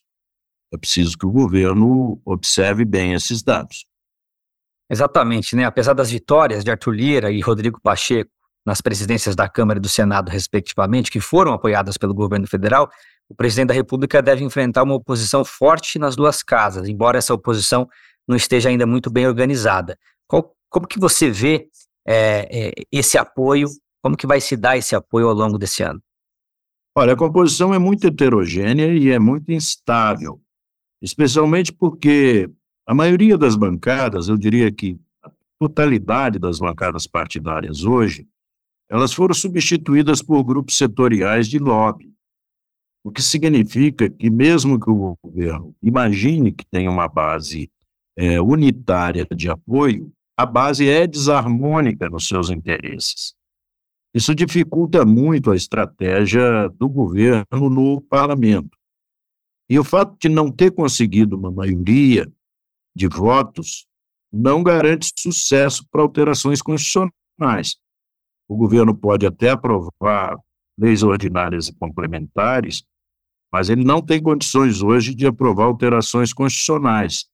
É 0.72 0.76
preciso 0.76 1.16
que 1.16 1.26
o 1.26 1.30
governo 1.30 2.20
observe 2.24 2.84
bem 2.84 3.14
esses 3.14 3.42
dados. 3.42 3.86
Exatamente, 4.90 5.56
né? 5.56 5.64
Apesar 5.64 5.94
das 5.94 6.10
vitórias 6.10 6.62
de 6.62 6.70
Arthur 6.70 6.90
Lira 6.90 7.30
e 7.30 7.40
Rodrigo 7.40 7.80
Pacheco 7.80 8.30
nas 8.66 8.80
presidências 8.80 9.34
da 9.34 9.48
Câmara 9.48 9.78
e 9.78 9.82
do 9.82 9.88
Senado, 9.88 10.30
respectivamente, 10.30 11.10
que 11.10 11.20
foram 11.20 11.52
apoiadas 11.52 11.96
pelo 11.96 12.14
governo 12.14 12.46
federal, 12.46 12.90
o 13.28 13.34
presidente 13.34 13.68
da 13.68 13.74
República 13.74 14.20
deve 14.20 14.44
enfrentar 14.44 14.82
uma 14.82 14.94
oposição 14.94 15.44
forte 15.44 15.98
nas 15.98 16.16
duas 16.16 16.42
casas, 16.42 16.88
embora 16.88 17.18
essa 17.18 17.32
oposição 17.32 17.88
não 18.26 18.36
esteja 18.36 18.68
ainda 18.68 18.86
muito 18.86 19.10
bem 19.10 19.26
organizada. 19.26 19.98
Qual, 20.26 20.54
como 20.68 20.86
que 20.86 20.98
você 20.98 21.30
vê 21.30 21.68
é, 22.06 22.68
é, 22.68 22.72
esse 22.92 23.16
apoio? 23.16 23.68
Como 24.02 24.16
que 24.16 24.26
vai 24.26 24.40
se 24.40 24.56
dar 24.56 24.76
esse 24.76 24.94
apoio 24.94 25.28
ao 25.28 25.34
longo 25.34 25.58
desse 25.58 25.82
ano? 25.82 26.02
Olha, 26.96 27.14
a 27.14 27.16
composição 27.16 27.74
é 27.74 27.78
muito 27.78 28.06
heterogênea 28.06 28.94
e 28.94 29.10
é 29.10 29.18
muito 29.18 29.50
instável, 29.50 30.40
especialmente 31.02 31.72
porque 31.72 32.48
a 32.86 32.94
maioria 32.94 33.36
das 33.36 33.56
bancadas, 33.56 34.28
eu 34.28 34.36
diria 34.36 34.70
que 34.70 34.96
a 35.24 35.30
totalidade 35.58 36.38
das 36.38 36.60
bancadas 36.60 37.04
partidárias 37.04 37.82
hoje, 37.82 38.28
elas 38.88 39.12
foram 39.12 39.34
substituídas 39.34 40.22
por 40.22 40.44
grupos 40.44 40.76
setoriais 40.76 41.48
de 41.48 41.58
lobby, 41.58 42.14
o 43.04 43.10
que 43.10 43.22
significa 43.22 44.08
que 44.08 44.30
mesmo 44.30 44.78
que 44.78 44.88
o 44.88 45.16
governo 45.20 45.74
imagine 45.82 46.52
que 46.52 46.64
tem 46.64 46.88
uma 46.88 47.08
base 47.08 47.68
é, 48.16 48.40
unitária 48.40 49.26
de 49.34 49.50
apoio, 49.50 50.12
a 50.38 50.46
base 50.46 50.88
é 50.88 51.08
desarmônica 51.08 52.08
nos 52.08 52.28
seus 52.28 52.50
interesses. 52.50 53.34
Isso 54.14 54.34
dificulta 54.34 55.04
muito 55.04 55.50
a 55.50 55.56
estratégia 55.56 56.68
do 56.68 56.88
governo 56.88 57.68
no 57.68 58.00
parlamento. 58.00 58.78
E 59.68 59.78
o 59.78 59.84
fato 59.84 60.16
de 60.20 60.28
não 60.28 60.50
ter 60.50 60.70
conseguido 60.70 61.36
uma 61.36 61.50
maioria 61.50 62.30
de 62.94 63.08
votos 63.08 63.86
não 64.32 64.62
garante 64.62 65.10
sucesso 65.18 65.84
para 65.90 66.02
alterações 66.02 66.62
constitucionais. 66.62 67.76
O 68.48 68.56
governo 68.56 68.94
pode 68.94 69.26
até 69.26 69.50
aprovar 69.50 70.38
leis 70.78 71.02
ordinárias 71.02 71.68
e 71.68 71.74
complementares, 71.74 72.84
mas 73.52 73.68
ele 73.68 73.84
não 73.84 74.00
tem 74.02 74.22
condições 74.22 74.82
hoje 74.82 75.14
de 75.14 75.26
aprovar 75.26 75.64
alterações 75.64 76.32
constitucionais 76.32 77.26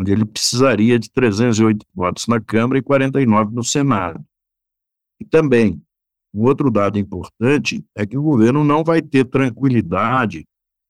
onde 0.00 0.12
ele 0.12 0.24
precisaria 0.24 0.98
de 0.98 1.10
308 1.10 1.84
votos 1.94 2.26
na 2.26 2.40
Câmara 2.40 2.78
e 2.78 2.82
49 2.82 3.54
no 3.54 3.62
Senado. 3.62 4.24
E 5.20 5.26
também, 5.26 5.82
um 6.32 6.44
outro 6.44 6.70
dado 6.70 6.98
importante 6.98 7.84
é 7.96 8.06
que 8.06 8.16
o 8.16 8.22
governo 8.22 8.62
não 8.64 8.84
vai 8.84 9.02
ter 9.02 9.24
tranquilidade 9.24 10.46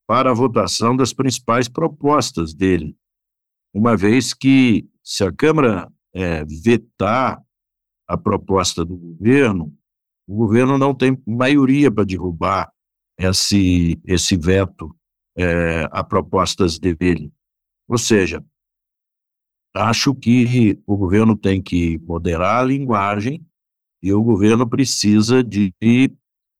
para 0.06 0.30
a 0.30 0.34
votação 0.34 0.96
das 0.96 1.12
principais 1.12 1.68
propostas 1.68 2.52
dele, 2.52 2.96
uma 3.72 3.96
vez 3.96 4.34
que, 4.34 4.88
se 5.04 5.22
a 5.22 5.32
Câmara 5.32 5.90
é, 6.12 6.44
vetar 6.44 7.40
a 8.08 8.18
proposta 8.18 8.84
do 8.84 8.96
governo, 8.96 9.72
o 10.28 10.34
governo 10.34 10.76
não 10.76 10.94
tem 10.94 11.16
maioria 11.26 11.90
para 11.90 12.04
derrubar 12.04 12.72
esse, 13.16 14.00
esse 14.04 14.36
veto 14.36 14.94
é, 15.36 15.88
a 15.92 16.02
propostas 16.02 16.78
dele. 16.78 17.32
Ou 17.88 17.98
seja, 17.98 18.44
acho 19.74 20.14
que 20.14 20.80
o 20.86 20.96
governo 20.96 21.36
tem 21.36 21.62
que 21.62 21.98
moderar 21.98 22.62
a 22.62 22.66
linguagem 22.66 23.46
e 24.02 24.12
o 24.12 24.22
governo 24.22 24.68
precisa 24.68 25.42
de 25.42 25.72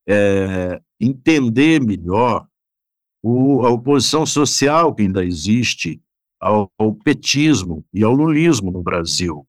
é, 0.07 0.81
entender 1.01 1.81
melhor 1.81 2.47
o, 3.23 3.65
a 3.65 3.71
oposição 3.71 4.27
social 4.27 4.95
que 4.95 5.03
ainda 5.03 5.25
existe 5.25 6.01
ao, 6.41 6.71
ao, 6.79 6.95
petismo 6.95 7.85
e 7.93 8.03
ao 8.03 8.13
lulismo 8.13 8.71
no 8.71 8.83
Brasil, 8.83 9.47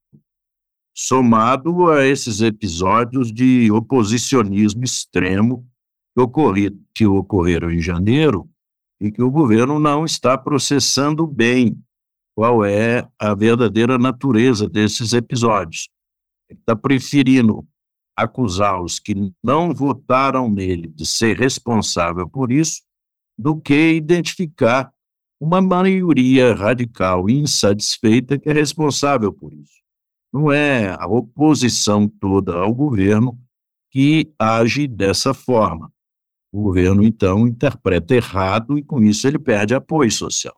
somado 0.95 1.89
a 1.89 2.05
esses 2.05 2.41
episódios 2.41 3.31
de 3.31 3.71
oposicionismo 3.71 4.83
extremo 4.83 5.65
que, 6.13 6.21
ocorri, 6.21 6.77
que 6.93 7.05
ocorreram 7.05 7.71
em 7.71 7.79
janeiro 7.79 8.49
e 8.99 9.11
que 9.11 9.21
o 9.21 9.31
governo 9.31 9.79
não 9.79 10.05
está 10.05 10.37
processando 10.37 11.25
bem 11.25 11.81
qual 12.35 12.63
é 12.63 13.07
a 13.19 13.33
verdadeira 13.33 13.97
natureza 13.97 14.69
desses 14.69 15.13
episódios. 15.13 15.89
Ele 16.49 16.59
está 16.59 16.75
preferindo 16.75 17.65
acusar 18.23 18.81
os 18.81 18.99
que 18.99 19.13
não 19.43 19.73
votaram 19.73 20.49
nele 20.49 20.87
de 20.87 21.05
ser 21.05 21.37
responsável 21.37 22.29
por 22.29 22.51
isso, 22.51 22.81
do 23.37 23.59
que 23.59 23.93
identificar 23.93 24.93
uma 25.39 25.61
maioria 25.61 26.53
radical 26.53 27.29
e 27.29 27.39
insatisfeita 27.39 28.37
que 28.37 28.49
é 28.49 28.53
responsável 28.53 29.33
por 29.33 29.53
isso. 29.53 29.81
Não 30.31 30.51
é 30.51 30.95
a 30.97 31.07
oposição 31.07 32.07
toda 32.07 32.55
ao 32.55 32.73
governo 32.73 33.37
que 33.91 34.31
age 34.39 34.87
dessa 34.87 35.33
forma. 35.33 35.91
O 36.53 36.63
governo, 36.63 37.03
então, 37.03 37.47
interpreta 37.47 38.15
errado 38.15 38.77
e, 38.77 38.83
com 38.83 39.01
isso, 39.01 39.27
ele 39.27 39.39
perde 39.39 39.73
apoio 39.73 40.11
social. 40.11 40.55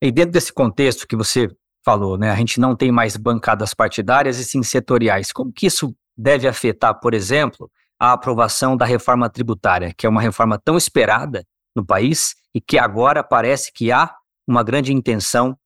E 0.00 0.10
dentro 0.10 0.32
desse 0.32 0.52
contexto 0.52 1.06
que 1.06 1.14
você 1.14 1.48
falou, 1.84 2.16
né, 2.16 2.30
a 2.30 2.36
gente 2.36 2.60
não 2.60 2.76
tem 2.76 2.92
mais 2.92 3.16
bancadas 3.16 3.74
partidárias 3.74 4.38
e 4.38 4.44
sim 4.44 4.62
setoriais. 4.62 5.32
Como 5.32 5.52
que 5.52 5.66
isso 5.66 5.94
deve 6.16 6.46
afetar, 6.46 6.98
por 7.00 7.14
exemplo, 7.14 7.70
a 7.98 8.12
aprovação 8.12 8.76
da 8.76 8.84
reforma 8.84 9.28
tributária, 9.28 9.92
que 9.96 10.06
é 10.06 10.08
uma 10.08 10.20
reforma 10.20 10.58
tão 10.58 10.76
esperada 10.76 11.44
no 11.74 11.84
país 11.84 12.34
e 12.54 12.60
que 12.60 12.78
agora 12.78 13.22
parece 13.22 13.72
que 13.72 13.90
há 13.90 14.14
uma 14.46 14.62
grande 14.62 14.92
intenção 14.92 15.56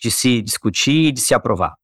de 0.00 0.10
se 0.10 0.42
discutir 0.42 1.06
e 1.06 1.12
de 1.12 1.20
se 1.20 1.34
aprovar? 1.34 1.74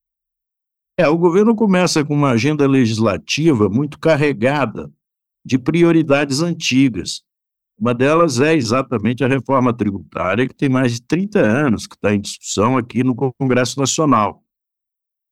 É, 0.98 1.08
o 1.08 1.16
governo 1.16 1.56
começa 1.56 2.04
com 2.04 2.14
uma 2.14 2.32
agenda 2.32 2.66
legislativa 2.66 3.68
muito 3.68 3.98
carregada 3.98 4.90
de 5.44 5.58
prioridades 5.58 6.40
antigas. 6.40 7.22
Uma 7.78 7.94
delas 7.94 8.40
é 8.40 8.54
exatamente 8.54 9.24
a 9.24 9.28
reforma 9.28 9.74
tributária, 9.74 10.46
que 10.46 10.54
tem 10.54 10.68
mais 10.68 10.94
de 10.94 11.02
30 11.02 11.40
anos 11.40 11.86
que 11.86 11.94
está 11.94 12.14
em 12.14 12.20
discussão 12.20 12.76
aqui 12.76 13.02
no 13.02 13.14
Congresso 13.14 13.78
Nacional. 13.78 14.42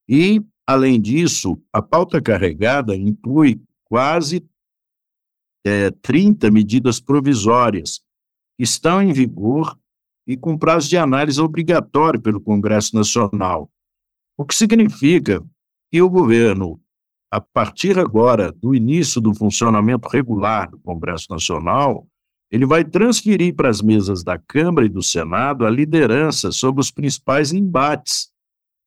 E, 0.09 0.43
além 0.67 1.01
disso, 1.01 1.63
a 1.73 1.81
pauta 1.81 2.21
carregada 2.21 2.97
inclui 2.97 3.63
quase 3.85 4.45
é, 5.65 5.91
30 5.91 6.51
medidas 6.51 7.01
provisórias 7.01 8.01
que 8.57 8.65
estão 8.65 9.03
em 9.03 9.13
vigor 9.13 9.79
e 10.27 10.37
com 10.37 10.59
prazo 10.59 10.89
de 10.89 10.97
análise 10.97 11.41
obrigatório 11.41 12.21
pelo 12.21 12.41
Congresso 12.41 12.95
Nacional. 12.95 13.71
O 14.39 14.45
que 14.45 14.55
significa 14.55 15.45
que 15.93 16.01
o 16.01 16.09
governo, 16.09 16.81
a 17.33 17.41
partir 17.41 17.99
agora 17.99 18.53
do 18.53 18.75
início 18.75 19.21
do 19.21 19.35
funcionamento 19.35 20.09
regular 20.09 20.71
do 20.71 20.79
Congresso 20.79 21.27
Nacional, 21.31 22.07
ele 22.51 22.67
vai 22.67 22.85
transferir 22.85 23.55
para 23.55 23.69
as 23.69 23.81
mesas 23.81 24.25
da 24.25 24.37
Câmara 24.37 24.87
e 24.87 24.91
do 24.91 25.03
Senado 25.03 25.65
a 25.65 25.71
liderança 25.71 26.51
sobre 26.51 26.81
os 26.81 26.91
principais 26.91 27.53
embates 27.53 28.31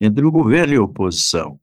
entre 0.02 0.26
o 0.26 0.32
governo 0.32 0.74
e 0.74 0.78
a 0.78 0.82
oposição. 0.82 1.60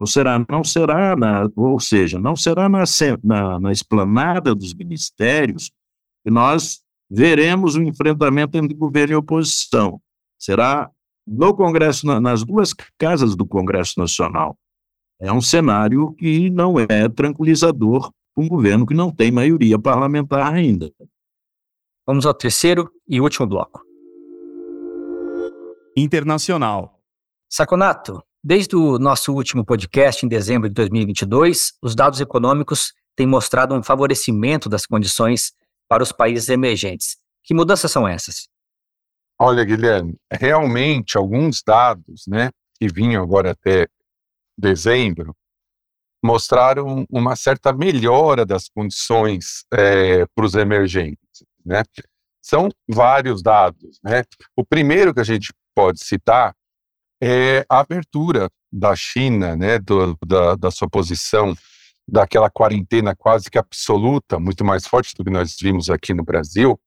Ou 0.00 0.06
será, 0.06 0.44
não 0.50 0.64
será, 0.64 1.14
na, 1.14 1.48
ou 1.54 1.78
seja, 1.78 2.18
não 2.18 2.34
será 2.34 2.68
na, 2.68 2.82
na, 3.22 3.60
na 3.60 3.72
esplanada 3.72 4.54
dos 4.54 4.74
ministérios 4.74 5.70
que 6.24 6.30
nós 6.30 6.82
veremos 7.08 7.76
o 7.76 7.82
enfrentamento 7.82 8.58
entre 8.58 8.74
governo 8.74 9.12
e 9.12 9.16
oposição. 9.16 10.00
Será 10.36 10.90
no 11.26 11.54
Congresso, 11.54 12.06
nas 12.20 12.44
duas 12.44 12.74
casas 12.98 13.36
do 13.36 13.46
Congresso 13.46 13.98
Nacional. 13.98 14.58
É 15.20 15.32
um 15.32 15.40
cenário 15.40 16.12
que 16.14 16.50
não 16.50 16.78
é 16.78 17.08
tranquilizador 17.08 18.10
para 18.34 18.44
um 18.44 18.48
governo 18.48 18.84
que 18.84 18.94
não 18.94 19.10
tem 19.10 19.30
maioria 19.30 19.78
parlamentar 19.78 20.52
ainda. 20.52 20.92
Vamos 22.06 22.26
ao 22.26 22.34
terceiro 22.34 22.92
e 23.08 23.18
último 23.18 23.46
bloco. 23.46 23.80
Internacional. 25.96 27.00
Saconato, 27.50 28.22
desde 28.42 28.76
o 28.76 28.98
nosso 28.98 29.32
último 29.32 29.64
podcast 29.64 30.26
em 30.26 30.28
dezembro 30.28 30.68
de 30.68 30.74
2022, 30.74 31.72
os 31.82 31.94
dados 31.94 32.20
econômicos 32.20 32.92
têm 33.16 33.26
mostrado 33.26 33.74
um 33.74 33.82
favorecimento 33.82 34.68
das 34.68 34.84
condições 34.84 35.52
para 35.88 36.02
os 36.02 36.12
países 36.12 36.50
emergentes. 36.50 37.16
Que 37.42 37.54
mudanças 37.54 37.90
são 37.90 38.06
essas? 38.06 38.48
Olha, 39.40 39.64
Guilherme, 39.64 40.14
realmente 40.30 41.16
alguns 41.16 41.62
dados, 41.66 42.24
né, 42.28 42.50
que 42.78 42.86
vinham 42.86 43.22
agora 43.22 43.52
até 43.52 43.86
dezembro, 44.58 45.34
mostraram 46.22 47.06
uma 47.10 47.34
certa 47.34 47.72
melhora 47.72 48.44
das 48.44 48.68
condições 48.68 49.64
é, 49.72 50.26
para 50.34 50.44
os 50.44 50.54
emergentes, 50.54 51.18
né? 51.64 51.82
São 52.42 52.68
vários 52.88 53.42
dados, 53.42 53.98
né? 54.02 54.22
O 54.56 54.64
primeiro 54.64 55.14
que 55.14 55.20
a 55.20 55.24
gente 55.24 55.52
pode 55.74 56.04
citar 56.04 56.54
é 57.22 57.64
a 57.70 57.80
abertura 57.80 58.50
da 58.70 58.94
China, 58.94 59.56
né, 59.56 59.78
do, 59.78 60.18
da, 60.26 60.56
da 60.56 60.70
sua 60.70 60.88
posição 60.88 61.54
daquela 62.06 62.50
quarentena 62.50 63.14
quase 63.16 63.50
que 63.50 63.56
absoluta, 63.56 64.38
muito 64.38 64.64
mais 64.64 64.86
forte 64.86 65.14
do 65.16 65.24
que 65.24 65.30
nós 65.30 65.56
vimos 65.60 65.88
aqui 65.88 66.12
no 66.12 66.24
Brasil, 66.24 66.78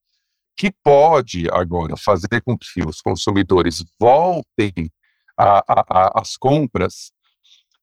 que 0.55 0.71
pode 0.83 1.47
agora 1.51 1.95
fazer 1.97 2.41
com 2.45 2.57
que 2.57 2.83
os 2.85 3.01
consumidores 3.01 3.83
voltem 3.99 4.91
às 5.37 6.35
compras 6.35 7.11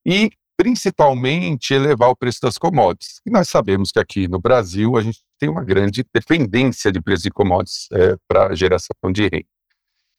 e 0.05 0.29
principalmente 0.57 1.73
elevar 1.73 2.09
o 2.09 2.15
preço 2.15 2.39
das 2.41 2.57
commodities. 2.57 3.19
E 3.25 3.29
nós 3.29 3.49
sabemos 3.49 3.91
que 3.91 3.99
aqui 3.99 4.27
no 4.27 4.39
Brasil 4.39 4.97
a 4.97 5.01
gente 5.01 5.19
tem 5.39 5.49
uma 5.49 5.63
grande 5.63 6.03
dependência 6.13 6.91
de 6.91 7.01
preço 7.01 7.23
de 7.23 7.31
commodities 7.31 7.87
é, 7.91 8.15
para 8.27 8.55
geração 8.55 8.95
de 9.11 9.23
renda. 9.23 9.45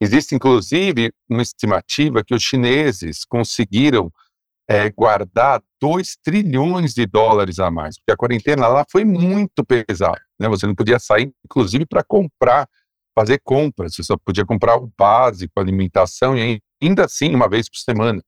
Existe, 0.00 0.34
inclusive, 0.34 1.10
uma 1.28 1.40
estimativa 1.40 2.22
que 2.22 2.34
os 2.34 2.42
chineses 2.42 3.24
conseguiram 3.24 4.12
é, 4.68 4.90
guardar 4.90 5.62
2 5.80 6.16
trilhões 6.22 6.92
de 6.92 7.06
dólares 7.06 7.58
a 7.58 7.70
mais, 7.70 7.96
porque 7.96 8.12
a 8.12 8.16
quarentena 8.16 8.68
lá 8.68 8.84
foi 8.90 9.04
muito 9.04 9.64
pesada. 9.64 10.20
Né? 10.38 10.48
Você 10.48 10.66
não 10.66 10.74
podia 10.74 10.98
sair, 10.98 11.32
inclusive, 11.44 11.86
para 11.86 12.04
comprar, 12.04 12.68
fazer 13.14 13.40
compras, 13.42 13.94
você 13.94 14.02
só 14.02 14.16
podia 14.18 14.44
comprar 14.44 14.76
o 14.76 14.92
básico, 14.98 15.58
alimentação, 15.58 16.36
e 16.36 16.60
ainda 16.82 17.04
assim, 17.06 17.34
uma 17.34 17.48
vez 17.48 17.68
por 17.68 17.78
semana. 17.78 18.22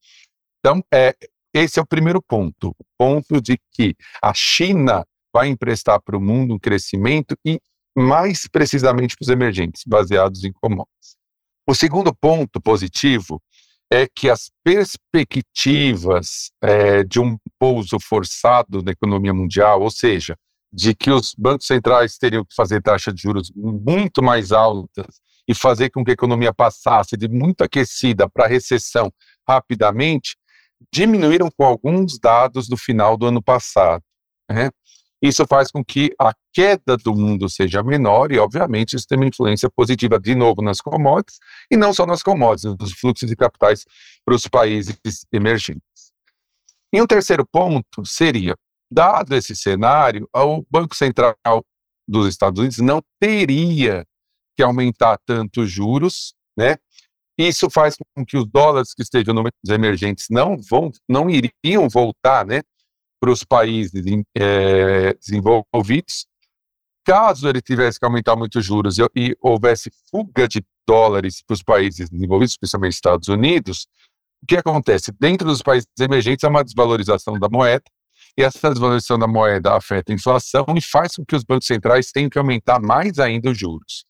Então, 0.60 0.82
é, 0.92 1.14
esse 1.52 1.78
é 1.78 1.82
o 1.82 1.86
primeiro 1.86 2.22
ponto, 2.22 2.70
o 2.78 2.84
ponto 2.96 3.40
de 3.40 3.58
que 3.72 3.94
a 4.22 4.32
China 4.34 5.04
vai 5.32 5.48
emprestar 5.48 6.00
para 6.02 6.16
o 6.16 6.20
mundo 6.20 6.54
um 6.54 6.58
crescimento 6.58 7.36
e, 7.44 7.60
mais 7.96 8.46
precisamente, 8.50 9.14
para 9.16 9.24
os 9.24 9.30
emergentes, 9.30 9.82
baseados 9.86 10.44
em 10.44 10.52
commodities. 10.52 11.16
O 11.66 11.74
segundo 11.74 12.14
ponto 12.14 12.60
positivo 12.60 13.42
é 13.90 14.06
que 14.06 14.28
as 14.28 14.50
perspectivas 14.62 16.50
é, 16.62 17.02
de 17.04 17.20
um 17.20 17.36
pouso 17.58 17.98
forçado 18.00 18.82
na 18.82 18.92
economia 18.92 19.32
mundial, 19.32 19.80
ou 19.82 19.90
seja, 19.90 20.36
de 20.72 20.94
que 20.94 21.10
os 21.10 21.34
bancos 21.36 21.66
centrais 21.66 22.18
teriam 22.18 22.44
que 22.44 22.54
fazer 22.54 22.82
taxas 22.82 23.14
de 23.14 23.22
juros 23.22 23.50
muito 23.54 24.22
mais 24.22 24.52
altas 24.52 25.20
e 25.48 25.54
fazer 25.54 25.90
com 25.90 26.04
que 26.04 26.10
a 26.10 26.14
economia 26.14 26.52
passasse 26.52 27.16
de 27.16 27.26
muito 27.26 27.62
aquecida 27.62 28.28
para 28.28 28.46
recessão 28.46 29.10
rapidamente, 29.48 30.36
diminuíram 30.92 31.50
com 31.50 31.64
alguns 31.64 32.18
dados 32.18 32.68
do 32.68 32.76
final 32.76 33.16
do 33.16 33.26
ano 33.26 33.42
passado. 33.42 34.02
Né? 34.50 34.70
Isso 35.20 35.44
faz 35.46 35.70
com 35.70 35.84
que 35.84 36.14
a 36.20 36.32
queda 36.52 36.96
do 36.96 37.14
mundo 37.14 37.48
seja 37.48 37.82
menor 37.82 38.30
e, 38.30 38.38
obviamente, 38.38 38.94
isso 38.94 39.06
tem 39.06 39.18
uma 39.18 39.26
influência 39.26 39.68
positiva 39.68 40.18
de 40.18 40.34
novo 40.34 40.62
nas 40.62 40.80
commodities 40.80 41.38
e 41.70 41.76
não 41.76 41.92
só 41.92 42.06
nas 42.06 42.22
commodities, 42.22 42.76
nos 42.78 42.92
fluxos 42.92 43.28
de 43.28 43.34
capitais 43.34 43.84
para 44.24 44.34
os 44.34 44.46
países 44.46 44.96
emergentes. 45.32 45.82
E 46.92 47.02
um 47.02 47.06
terceiro 47.06 47.44
ponto 47.44 48.04
seria, 48.06 48.56
dado 48.90 49.34
esse 49.34 49.54
cenário, 49.56 50.28
o 50.34 50.64
Banco 50.70 50.94
Central 50.94 51.36
dos 52.06 52.28
Estados 52.28 52.60
Unidos 52.60 52.78
não 52.78 53.02
teria 53.20 54.06
que 54.56 54.62
aumentar 54.62 55.18
tanto 55.26 55.62
os 55.62 55.70
juros, 55.70 56.32
né? 56.56 56.76
Isso 57.38 57.70
faz 57.70 57.96
com 58.14 58.26
que 58.26 58.36
os 58.36 58.46
dólares 58.46 58.92
que 58.92 59.02
estejam 59.02 59.32
nos 59.32 59.50
emergentes 59.68 60.26
não 60.28 60.56
vão, 60.58 60.90
não 61.08 61.30
iriam 61.30 61.88
voltar, 61.88 62.44
né? 62.44 62.62
para 63.20 63.30
os 63.30 63.44
países 63.44 63.92
é, 64.36 65.14
desenvolvidos, 65.14 66.26
caso 67.04 67.48
ele 67.48 67.60
tivesse 67.60 67.98
que 67.98 68.04
aumentar 68.04 68.36
muito 68.36 68.58
os 68.58 68.64
juros 68.64 68.98
e, 68.98 69.02
e 69.16 69.36
houvesse 69.40 69.90
fuga 70.10 70.46
de 70.46 70.64
dólares 70.86 71.42
para 71.42 71.54
os 71.54 71.62
países 71.62 72.08
desenvolvidos, 72.08 72.52
especialmente 72.52 72.94
Estados 72.94 73.28
Unidos, 73.28 73.86
o 74.42 74.46
que 74.46 74.56
acontece? 74.56 75.10
Dentro 75.18 75.48
dos 75.48 75.62
países 75.62 75.88
emergentes 75.98 76.44
há 76.44 76.48
uma 76.48 76.62
desvalorização 76.62 77.38
da 77.38 77.48
moeda, 77.48 77.84
e 78.36 78.42
essa 78.42 78.70
desvalorização 78.70 79.18
da 79.18 79.26
moeda 79.26 79.74
afeta 79.74 80.12
a 80.12 80.14
inflação 80.14 80.64
e 80.76 80.80
faz 80.80 81.16
com 81.16 81.24
que 81.24 81.34
os 81.34 81.42
bancos 81.42 81.66
centrais 81.66 82.12
tenham 82.12 82.30
que 82.30 82.38
aumentar 82.38 82.80
mais 82.80 83.18
ainda 83.18 83.50
os 83.50 83.58
juros, 83.58 84.04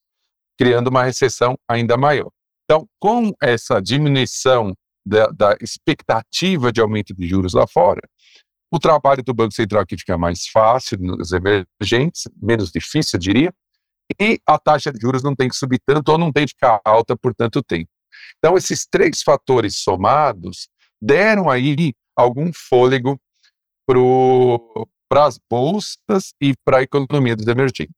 criando 0.59 0.89
uma 0.89 1.03
recessão 1.03 1.59
ainda 1.67 1.97
maior. 1.97 2.31
Então, 2.71 2.87
com 3.01 3.33
essa 3.43 3.81
diminuição 3.81 4.75
da, 5.05 5.29
da 5.29 5.57
expectativa 5.59 6.71
de 6.71 6.83
aumento 6.83 7.15
de 7.15 7.27
juros 7.27 7.55
lá 7.55 7.67
fora, 7.67 8.03
o 8.71 8.79
trabalho 8.79 9.23
do 9.23 9.33
Banco 9.33 9.55
Central 9.55 9.81
aqui 9.81 9.97
fica 9.97 10.19
mais 10.19 10.47
fácil 10.49 10.99
nos 11.01 11.33
emergentes, 11.33 12.25
menos 12.37 12.71
difícil, 12.71 13.17
eu 13.17 13.21
diria, 13.21 13.55
e 14.21 14.39
a 14.47 14.59
taxa 14.59 14.93
de 14.93 15.01
juros 15.01 15.23
não 15.23 15.35
tem 15.35 15.49
que 15.49 15.57
subir 15.57 15.81
tanto 15.87 16.11
ou 16.13 16.19
não 16.19 16.31
tem 16.31 16.45
que 16.45 16.53
ficar 16.53 16.79
alta 16.85 17.17
por 17.17 17.35
tanto 17.35 17.63
tempo. 17.63 17.89
Então, 18.37 18.55
esses 18.55 18.87
três 18.87 19.23
fatores 19.23 19.79
somados 19.79 20.69
deram 21.01 21.49
aí 21.49 21.95
algum 22.15 22.51
fôlego 22.53 23.19
para 25.09 25.25
as 25.25 25.39
bolsas 25.51 26.35
e 26.39 26.55
para 26.65 26.79
a 26.79 26.83
economia 26.83 27.35
dos 27.35 27.47
emergentes. 27.47 27.95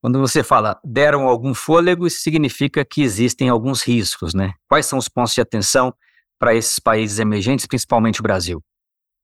Quando 0.00 0.18
você 0.20 0.42
fala 0.42 0.78
deram 0.84 1.26
algum 1.26 1.54
fôlego, 1.54 2.06
isso 2.06 2.20
significa 2.20 2.84
que 2.84 3.02
existem 3.02 3.48
alguns 3.48 3.82
riscos, 3.82 4.34
né? 4.34 4.52
Quais 4.68 4.86
são 4.86 4.98
os 4.98 5.08
pontos 5.08 5.34
de 5.34 5.40
atenção 5.40 5.92
para 6.38 6.54
esses 6.54 6.78
países 6.78 7.18
emergentes, 7.18 7.66
principalmente 7.66 8.20
o 8.20 8.22
Brasil? 8.22 8.62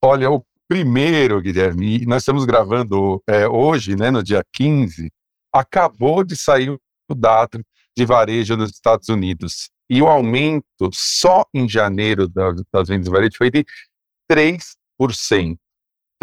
Olha, 0.02 0.30
o 0.30 0.44
Primeiro, 0.72 1.38
Guilherme, 1.42 2.06
nós 2.06 2.22
estamos 2.22 2.46
gravando 2.46 3.22
é, 3.28 3.46
hoje, 3.46 3.94
né, 3.94 4.11
no 4.11 4.22
dia 4.22 4.42
15, 4.54 5.12
acabou 5.52 6.24
de 6.24 6.35
sair 6.35 6.70
o 6.70 7.14
dado 7.14 7.62
de 7.94 8.06
varejo 8.06 8.56
nos 8.56 8.70
Estados 8.70 9.11
Unidos. 9.11 9.68
E 9.90 10.00
o 10.00 10.06
aumento 10.06 10.88
só 10.94 11.44
em 11.52 11.68
janeiro 11.68 12.26
das, 12.26 12.62
das 12.72 12.88
vendas 12.88 13.04
de 13.04 13.11
varejo 13.11 13.37
foi 13.37 13.50
de 13.50 13.66
3%. 14.30 15.58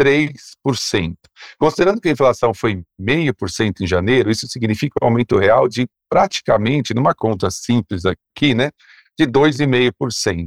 3%. 0.00 1.14
Considerando 1.58 2.00
que 2.00 2.08
a 2.08 2.12
inflação 2.12 2.54
foi 2.54 2.82
0,5% 3.00 3.80
em 3.82 3.86
janeiro, 3.86 4.30
isso 4.30 4.48
significa 4.48 4.94
um 5.02 5.06
aumento 5.06 5.36
real 5.36 5.68
de 5.68 5.86
praticamente, 6.08 6.94
numa 6.94 7.14
conta 7.14 7.50
simples 7.50 8.04
aqui, 8.04 8.54
né, 8.54 8.70
de 9.18 9.26
2,5%. 9.26 10.46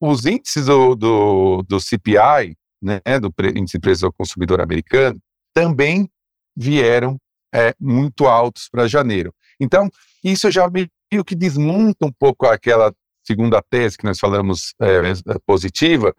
Os 0.00 0.24
índices 0.26 0.66
do, 0.66 0.94
do, 0.94 1.62
do 1.62 1.80
CPI 1.80 2.56
né, 2.82 3.00
do 3.20 3.32
índice 3.56 3.78
de 3.78 3.80
preço 3.80 4.06
ao 4.06 4.12
consumidor 4.12 4.60
americano, 4.60 5.20
também 5.54 6.08
vieram 6.56 7.18
é, 7.54 7.74
muito 7.80 8.26
altos 8.26 8.68
para 8.70 8.86
janeiro. 8.86 9.34
Então, 9.60 9.90
isso 10.22 10.50
já 10.50 10.68
meio 10.68 11.24
que 11.24 11.34
desmonta 11.34 12.06
um 12.06 12.12
pouco 12.12 12.46
aquela 12.46 12.92
segunda 13.24 13.62
tese 13.62 13.96
que 13.96 14.04
nós 14.04 14.18
falamos 14.18 14.74
é, 14.80 15.00
positiva, 15.46 16.14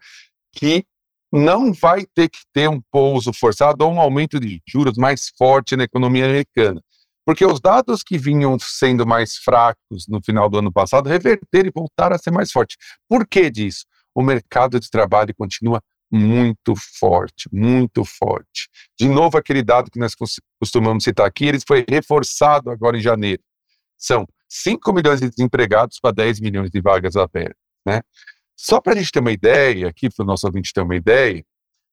que 0.52 0.84
não 1.32 1.72
vai 1.72 2.06
ter 2.14 2.28
que 2.28 2.38
ter 2.52 2.68
um 2.68 2.80
pouso 2.90 3.32
forçado 3.32 3.84
ou 3.84 3.92
um 3.92 4.00
aumento 4.00 4.40
de 4.40 4.62
juros 4.66 4.96
mais 4.96 5.30
forte 5.36 5.76
na 5.76 5.84
economia 5.84 6.24
americana. 6.24 6.80
Porque 7.24 7.44
os 7.44 7.60
dados 7.60 8.02
que 8.02 8.16
vinham 8.16 8.56
sendo 8.58 9.06
mais 9.06 9.36
fracos 9.36 10.06
no 10.08 10.22
final 10.24 10.48
do 10.48 10.58
ano 10.58 10.72
passado 10.72 11.08
reverteram 11.08 11.68
e 11.68 11.72
voltaram 11.74 12.16
a 12.16 12.18
ser 12.18 12.30
mais 12.30 12.50
fortes. 12.50 12.76
Por 13.06 13.26
que 13.26 13.50
disso? 13.50 13.84
O 14.14 14.22
mercado 14.22 14.80
de 14.80 14.88
trabalho 14.88 15.34
continua 15.36 15.82
muito 16.10 16.74
forte, 16.98 17.48
muito 17.52 18.02
forte. 18.04 18.68
De 18.98 19.06
novo, 19.08 19.36
aquele 19.36 19.62
dado 19.62 19.90
que 19.90 19.98
nós 19.98 20.14
costumamos 20.58 21.04
citar 21.04 21.26
aqui, 21.26 21.44
ele 21.44 21.60
foi 21.60 21.84
reforçado 21.86 22.70
agora 22.70 22.96
em 22.96 23.00
janeiro. 23.02 23.42
São 23.98 24.26
5 24.48 24.90
milhões 24.92 25.20
de 25.20 25.28
desempregados 25.28 25.98
para 26.00 26.14
10 26.14 26.40
milhões 26.40 26.70
de 26.70 26.80
vagas 26.80 27.14
abertas. 27.14 27.56
Né? 27.86 28.00
Só 28.58 28.80
para 28.80 28.94
a 28.94 28.96
gente 28.96 29.12
ter 29.12 29.20
uma 29.20 29.30
ideia, 29.30 29.86
aqui 29.88 30.10
para 30.10 30.24
o 30.24 30.26
nosso 30.26 30.44
ouvinte 30.44 30.72
ter 30.72 30.80
uma 30.80 30.96
ideia, 30.96 31.44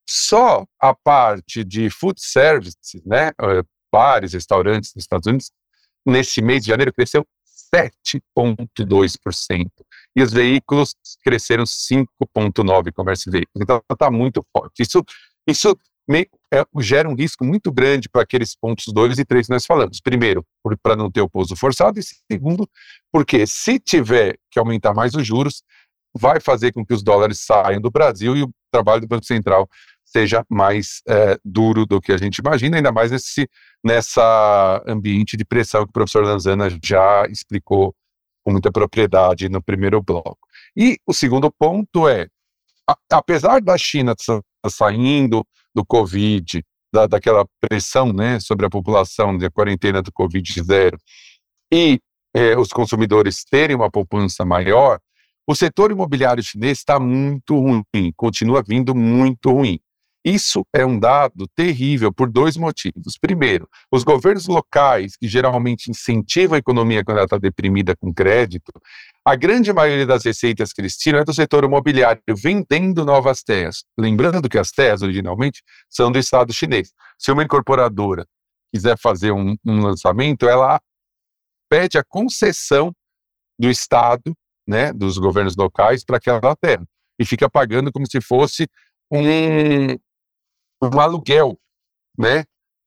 só 0.09 0.65
a 0.79 0.95
parte 0.95 1.63
de 1.63 1.91
food 1.91 2.19
services, 2.19 3.03
né, 3.05 3.27
eh, 3.39 3.63
bares, 3.91 4.33
restaurantes 4.33 4.91
nos 4.95 5.03
Estados 5.03 5.27
Unidos, 5.27 5.51
nesse 6.05 6.41
mês 6.41 6.63
de 6.63 6.69
janeiro 6.69 6.91
cresceu 6.91 7.23
7,2%. 7.73 9.69
E 10.15 10.23
os 10.23 10.31
veículos 10.33 10.95
cresceram 11.23 11.65
5,9% 11.65 12.91
comércio 12.93 13.31
de 13.31 13.37
veículos. 13.37 13.61
Então, 13.61 13.81
está 13.91 14.09
muito 14.09 14.43
forte. 14.51 14.81
Isso, 14.81 15.03
isso 15.47 15.77
meio, 16.07 16.27
é, 16.53 16.63
gera 16.79 17.09
um 17.09 17.15
risco 17.15 17.43
muito 17.43 17.71
grande 17.71 18.07
para 18.09 18.21
aqueles 18.21 18.55
pontos 18.55 18.85
2 18.93 19.19
e 19.19 19.25
3 19.25 19.47
que 19.47 19.53
nós 19.53 19.65
falamos. 19.65 19.99
Primeiro, 20.01 20.45
para 20.81 20.95
não 20.95 21.11
ter 21.11 21.21
o 21.21 21.29
pouso 21.29 21.55
forçado, 21.55 21.99
e 21.99 22.03
segundo, 22.03 22.67
porque 23.11 23.45
se 23.45 23.79
tiver 23.79 24.37
que 24.49 24.59
aumentar 24.59 24.93
mais 24.93 25.13
os 25.15 25.25
juros, 25.25 25.63
vai 26.17 26.39
fazer 26.39 26.71
com 26.71 26.85
que 26.85 26.93
os 26.93 27.03
dólares 27.03 27.41
saiam 27.41 27.81
do 27.81 27.91
Brasil 27.91 28.35
e 28.35 28.43
o 28.43 28.49
trabalho 28.71 29.01
do 29.01 29.07
Banco 29.07 29.25
Central 29.25 29.67
seja 30.03 30.45
mais 30.49 31.01
é, 31.07 31.37
duro 31.43 31.85
do 31.85 31.99
que 31.99 32.11
a 32.13 32.17
gente 32.17 32.37
imagina, 32.37 32.77
ainda 32.77 32.91
mais 32.91 33.11
nesse 33.11 33.49
nessa 33.83 34.83
ambiente 34.87 35.35
de 35.35 35.43
pressão 35.43 35.83
que 35.83 35.89
o 35.89 35.93
professor 35.93 36.23
Lanzana 36.23 36.69
já 36.81 37.25
explicou 37.29 37.93
com 38.43 38.51
muita 38.51 38.71
propriedade 38.71 39.49
no 39.49 39.61
primeiro 39.61 40.01
bloco. 40.01 40.47
E 40.75 40.97
o 41.05 41.13
segundo 41.13 41.51
ponto 41.51 42.07
é, 42.07 42.27
a, 42.89 42.95
apesar 43.11 43.59
da 43.59 43.77
China 43.77 44.15
saindo 44.69 45.45
do 45.73 45.85
Covid, 45.85 46.63
da, 46.93 47.07
daquela 47.07 47.45
pressão 47.59 48.13
né, 48.13 48.39
sobre 48.39 48.65
a 48.65 48.69
população 48.69 49.37
da 49.37 49.49
quarentena 49.49 50.01
do 50.01 50.11
Covid 50.11 50.63
zero, 50.63 50.97
e 51.71 51.99
é, 52.33 52.57
os 52.57 52.69
consumidores 52.69 53.43
terem 53.43 53.75
uma 53.75 53.89
poupança 53.89 54.45
maior, 54.45 54.99
o 55.47 55.55
setor 55.55 55.91
imobiliário 55.91 56.43
chinês 56.43 56.79
está 56.79 56.99
muito 56.99 57.59
ruim, 57.59 58.11
continua 58.15 58.63
vindo 58.65 58.95
muito 58.95 59.51
ruim. 59.51 59.79
Isso 60.25 60.65
é 60.73 60.83
um 60.83 60.99
dado 60.99 61.47
terrível 61.55 62.11
por 62.11 62.27
dois 62.31 62.57
motivos. 62.57 63.15
Primeiro, 63.21 63.69
os 63.91 64.03
governos 64.03 64.47
locais, 64.47 65.15
que 65.15 65.27
geralmente 65.27 65.91
incentivam 65.91 66.55
a 66.55 66.57
economia 66.57 67.05
quando 67.05 67.17
ela 67.17 67.25
está 67.25 67.37
deprimida 67.37 67.95
com 67.95 68.11
crédito, 68.11 68.71
a 69.23 69.35
grande 69.35 69.71
maioria 69.71 70.07
das 70.07 70.25
receitas 70.25 70.73
que 70.73 70.81
eles 70.81 70.97
tiram 70.97 71.19
é 71.19 71.23
do 71.23 71.31
setor 71.31 71.63
imobiliário, 71.63 72.23
vendendo 72.35 73.05
novas 73.05 73.43
terras. 73.43 73.83
Lembrando 73.95 74.49
que 74.49 74.57
as 74.57 74.71
terras, 74.71 75.03
originalmente, 75.03 75.61
são 75.87 76.11
do 76.11 76.17
Estado 76.17 76.51
chinês. 76.51 76.91
Se 77.19 77.31
uma 77.31 77.43
incorporadora 77.43 78.25
quiser 78.73 78.97
fazer 78.97 79.31
um, 79.31 79.55
um 79.63 79.79
lançamento, 79.79 80.49
ela 80.49 80.81
pede 81.69 81.99
a 81.99 82.03
concessão 82.03 82.91
do 83.59 83.69
Estado, 83.69 84.35
né, 84.67 84.91
dos 84.91 85.17
governos 85.17 85.55
locais, 85.55 86.03
para 86.03 86.17
aquela 86.17 86.55
terra. 86.55 86.85
E 87.19 87.25
fica 87.25 87.49
pagando 87.49 87.91
como 87.91 88.09
se 88.09 88.19
fosse 88.21 88.67
um, 89.11 89.93
um 90.81 90.99
aluguel, 90.99 91.57
né? 92.17 92.43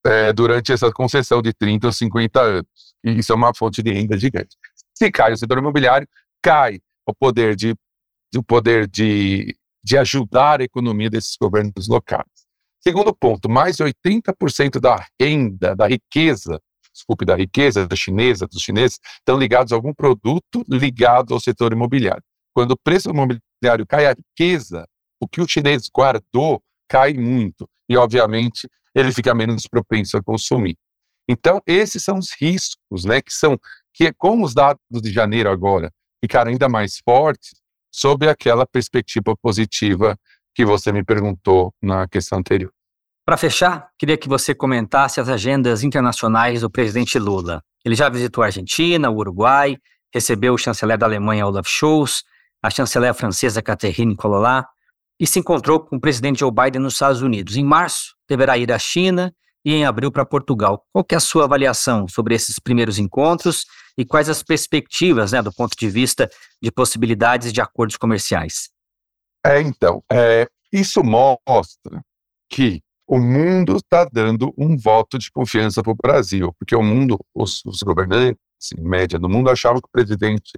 É, 0.06 0.32
durante 0.32 0.72
essa 0.72 0.92
concessão 0.92 1.42
de 1.42 1.52
30 1.52 1.88
ou 1.88 1.92
50 1.92 2.40
anos. 2.40 2.94
E 3.04 3.18
isso 3.18 3.32
é 3.32 3.34
uma 3.34 3.52
fonte 3.52 3.82
de 3.82 3.92
renda 3.92 4.16
gigante. 4.16 4.56
Se 4.94 5.10
cai 5.10 5.32
o 5.32 5.36
setor 5.36 5.58
imobiliário, 5.58 6.08
cai 6.42 6.80
o 7.06 7.14
poder 7.14 7.56
de, 7.56 7.74
o 8.36 8.42
poder 8.42 8.86
de, 8.86 9.56
de 9.82 9.98
ajudar 9.98 10.60
a 10.60 10.64
economia 10.64 11.10
desses 11.10 11.36
governos 11.40 11.88
locais. 11.88 12.26
Segundo 12.80 13.14
ponto, 13.14 13.48
mais 13.48 13.76
de 13.76 13.84
80% 13.84 14.80
da 14.80 15.04
renda, 15.20 15.74
da 15.74 15.86
riqueza, 15.88 16.60
desculpe, 16.98 17.24
da 17.24 17.34
riqueza 17.34 17.87
da 17.87 17.96
chinesa, 17.96 18.46
dos 18.46 18.62
chineses, 18.62 18.98
estão 19.18 19.38
ligados 19.38 19.72
a 19.72 19.76
algum 19.76 19.94
produto 19.94 20.64
ligado 20.68 21.34
ao 21.34 21.40
setor 21.40 21.72
imobiliário. 21.72 22.22
Quando 22.54 22.72
o 22.72 22.78
preço 22.78 23.11
imobiliário 23.11 23.87
cai, 23.87 24.06
a 24.06 24.14
riqueza, 24.14 24.87
o 25.20 25.28
que 25.28 25.40
o 25.40 25.48
chinês 25.48 25.88
guardou, 25.94 26.62
cai 26.88 27.14
muito 27.14 27.68
e, 27.88 27.96
obviamente, 27.96 28.68
ele 28.94 29.12
fica 29.12 29.34
menos 29.34 29.66
propenso 29.66 30.16
a 30.16 30.22
consumir. 30.22 30.76
Então, 31.28 31.61
esses 31.66 32.02
são 32.02 32.18
os 32.18 32.30
riscos, 32.40 33.04
né, 33.04 33.20
que 33.20 33.32
são 33.32 33.58
que 33.92 34.12
com 34.12 34.42
os 34.42 34.54
dados 34.54 34.80
de 35.02 35.12
janeiro 35.12 35.50
agora 35.50 35.92
ficaram 36.22 36.50
ainda 36.50 36.68
mais 36.68 36.98
fortes 37.04 37.61
sob 37.92 38.28
aquela 38.28 38.66
perspectiva 38.66 39.37
positiva 39.37 40.18
que 40.54 40.64
você 40.64 40.92
me 40.92 41.04
perguntou 41.04 41.72
na 41.82 42.08
questão 42.08 42.38
anterior. 42.38 42.72
Para 43.28 43.36
fechar, 43.36 43.90
queria 43.98 44.16
que 44.16 44.26
você 44.26 44.54
comentasse 44.54 45.20
as 45.20 45.28
agendas 45.28 45.82
internacionais 45.82 46.62
do 46.62 46.70
presidente 46.70 47.18
Lula. 47.18 47.62
Ele 47.84 47.94
já 47.94 48.08
visitou 48.08 48.42
a 48.42 48.46
Argentina, 48.46 49.10
o 49.10 49.16
Uruguai, 49.16 49.76
recebeu 50.10 50.54
o 50.54 50.56
chanceler 50.56 50.96
da 50.96 51.04
Alemanha 51.04 51.46
Olaf 51.46 51.68
Scholz, 51.68 52.22
a 52.62 52.70
chanceler 52.70 53.12
francesa 53.12 53.60
Catherine 53.60 54.16
Colonna, 54.16 54.66
e 55.20 55.26
se 55.26 55.38
encontrou 55.40 55.78
com 55.78 55.96
o 55.96 56.00
presidente 56.00 56.40
Joe 56.40 56.50
Biden 56.50 56.80
nos 56.80 56.94
Estados 56.94 57.20
Unidos. 57.20 57.54
Em 57.54 57.62
março, 57.62 58.16
deverá 58.26 58.56
ir 58.56 58.72
à 58.72 58.78
China 58.78 59.30
e 59.62 59.74
em 59.74 59.84
abril 59.84 60.10
para 60.10 60.24
Portugal. 60.24 60.86
Qual 60.90 61.04
é 61.12 61.14
a 61.14 61.20
sua 61.20 61.44
avaliação 61.44 62.08
sobre 62.08 62.34
esses 62.34 62.58
primeiros 62.58 62.98
encontros 62.98 63.66
e 63.98 64.06
quais 64.06 64.30
as 64.30 64.42
perspectivas, 64.42 65.32
né, 65.32 65.42
do 65.42 65.52
ponto 65.52 65.76
de 65.76 65.90
vista 65.90 66.30
de 66.62 66.72
possibilidades 66.72 67.52
de 67.52 67.60
acordos 67.60 67.98
comerciais? 67.98 68.70
É, 69.44 69.60
então, 69.60 70.02
é, 70.10 70.48
isso 70.72 71.04
mostra 71.04 72.02
que 72.48 72.82
o 73.09 73.18
mundo 73.18 73.77
está 73.77 74.07
dando 74.12 74.53
um 74.57 74.77
voto 74.77 75.18
de 75.18 75.31
confiança 75.31 75.83
para 75.83 75.92
o 75.92 75.97
Brasil, 75.97 76.55
porque 76.59 76.77
o 76.77 76.83
mundo, 76.83 77.18
os, 77.35 77.64
os 77.64 77.83
governantes, 77.83 78.38
em 78.77 78.83
média, 78.83 79.18
do 79.18 79.31
mundo 79.31 79.49
achavam 79.49 79.81
que 79.81 79.88
o 79.88 79.90
presidente 79.90 80.53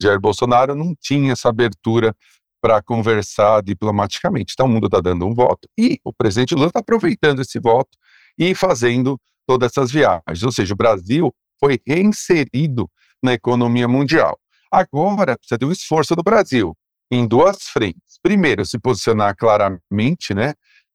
Jair 0.00 0.20
Bolsonaro 0.20 0.74
não 0.74 0.94
tinha 1.00 1.32
essa 1.32 1.48
abertura 1.48 2.14
para 2.60 2.82
conversar 2.82 3.62
diplomaticamente. 3.62 4.52
Então, 4.52 4.66
o 4.66 4.68
mundo 4.68 4.86
está 4.86 5.00
dando 5.00 5.26
um 5.26 5.34
voto. 5.34 5.66
E 5.78 5.98
o 6.04 6.12
presidente 6.12 6.54
Lula 6.54 6.66
está 6.66 6.80
aproveitando 6.80 7.40
esse 7.40 7.58
voto 7.58 7.96
e 8.38 8.54
fazendo 8.54 9.18
todas 9.46 9.70
essas 9.70 9.90
viagens. 9.90 10.42
Ou 10.42 10.52
seja, 10.52 10.74
o 10.74 10.76
Brasil 10.76 11.34
foi 11.58 11.78
reinserido 11.86 12.90
na 13.22 13.32
economia 13.32 13.88
mundial. 13.88 14.38
Agora, 14.70 15.38
precisa 15.38 15.58
de 15.58 15.64
um 15.64 15.72
esforço 15.72 16.14
do 16.14 16.22
Brasil 16.22 16.76
em 17.10 17.26
duas 17.26 17.62
frentes. 17.64 18.18
Primeiro, 18.22 18.64
se 18.66 18.78
posicionar 18.78 19.36
claramente, 19.36 20.34
né, 20.34 20.54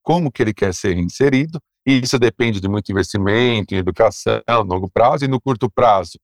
como 0.10 0.32
que 0.32 0.42
ele 0.42 0.56
quer 0.56 0.74
ser 0.74 0.96
reinserido, 0.96 1.62
e 1.86 2.00
isso 2.00 2.18
depende 2.18 2.60
de 2.60 2.68
muito 2.68 2.92
investimento 2.92 3.76
em 3.76 3.78
educação, 3.78 4.42
longo 4.66 4.90
prazo, 4.90 5.24
e 5.24 5.28
no 5.28 5.40
curto 5.40 5.70
prazo, 5.70 6.18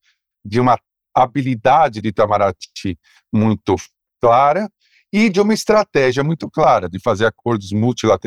de 0.44 0.58
uma 0.58 0.76
habilidade 1.14 2.00
de 2.00 2.08
Itamaraty 2.08 2.98
muito 3.32 3.76
clara 4.20 4.68
e 5.12 5.30
de 5.30 5.40
uma 5.40 5.54
estratégia 5.54 6.24
muito 6.24 6.50
clara 6.50 6.88
de 6.88 6.98
fazer 6.98 7.26
acordos 7.26 7.70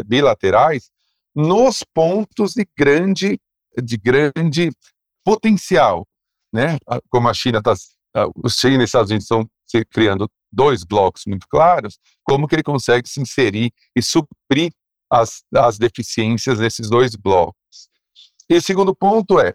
bilaterais 0.06 0.90
nos 1.36 1.84
pontos 1.94 2.54
de 2.54 2.66
grande, 2.78 3.38
de 3.84 3.98
grande 3.98 4.72
potencial, 5.26 6.08
né? 6.54 6.78
Como 7.10 7.28
a 7.28 7.34
China 7.34 7.58
está, 7.58 7.74
os 8.42 8.56
China 8.56 8.76
e 8.76 8.78
os 8.78 8.84
Estados 8.86 9.12
Unidos 9.12 9.26
estão 9.26 9.46
criando 9.92 10.32
dois 10.50 10.86
blocos 10.86 11.24
muito 11.28 11.46
claros, 11.50 12.00
como 12.24 12.48
que 12.48 12.56
ele 12.56 12.64
consegue 12.64 13.10
se 13.10 13.20
inserir 13.20 13.74
e 13.94 14.02
suprir 14.02 14.72
as, 15.10 15.44
as 15.54 15.78
deficiências 15.78 16.60
desses 16.60 16.90
dois 16.90 17.16
blocos. 17.16 17.90
E 18.50 18.56
o 18.56 18.62
segundo 18.62 18.96
ponto 18.96 19.40
é, 19.40 19.54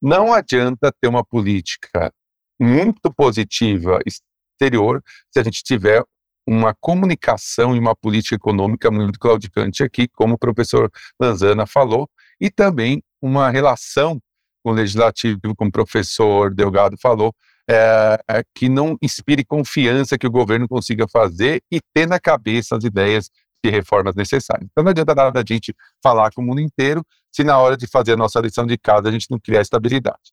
não 0.00 0.32
adianta 0.32 0.92
ter 1.00 1.08
uma 1.08 1.24
política 1.24 2.12
muito 2.60 3.12
positiva 3.12 3.98
exterior 4.06 5.02
se 5.30 5.40
a 5.40 5.42
gente 5.42 5.62
tiver 5.62 6.02
uma 6.46 6.74
comunicação 6.74 7.74
e 7.74 7.78
uma 7.78 7.96
política 7.96 8.36
econômica 8.36 8.90
muito 8.90 9.18
claudicante 9.18 9.82
aqui, 9.82 10.06
como 10.08 10.34
o 10.34 10.38
professor 10.38 10.90
Lanzana 11.18 11.66
falou, 11.66 12.08
e 12.40 12.50
também 12.50 13.02
uma 13.20 13.50
relação 13.50 14.20
com 14.62 14.72
o 14.72 14.74
legislativo, 14.74 15.40
como 15.56 15.68
o 15.68 15.72
professor 15.72 16.54
Delgado 16.54 16.96
falou, 17.00 17.34
é, 17.68 18.18
é, 18.28 18.44
que 18.54 18.68
não 18.68 18.96
inspire 19.00 19.44
confiança 19.44 20.18
que 20.18 20.26
o 20.26 20.30
governo 20.30 20.68
consiga 20.68 21.06
fazer 21.08 21.62
e 21.72 21.80
ter 21.94 22.06
na 22.06 22.20
cabeça 22.20 22.76
as 22.76 22.84
ideias 22.84 23.30
de 23.64 23.70
reformas 23.70 24.14
necessárias. 24.14 24.68
Então 24.70 24.84
não 24.84 24.90
adianta 24.90 25.14
nada 25.14 25.40
a 25.40 25.44
gente 25.46 25.74
falar 26.02 26.30
com 26.32 26.42
o 26.42 26.44
mundo 26.44 26.60
inteiro 26.60 27.04
se 27.32 27.42
na 27.42 27.58
hora 27.58 27.76
de 27.76 27.86
fazer 27.86 28.12
a 28.12 28.16
nossa 28.16 28.38
lição 28.40 28.66
de 28.66 28.76
casa 28.76 29.08
a 29.08 29.12
gente 29.12 29.30
não 29.30 29.38
criar 29.38 29.62
estabilidade. 29.62 30.32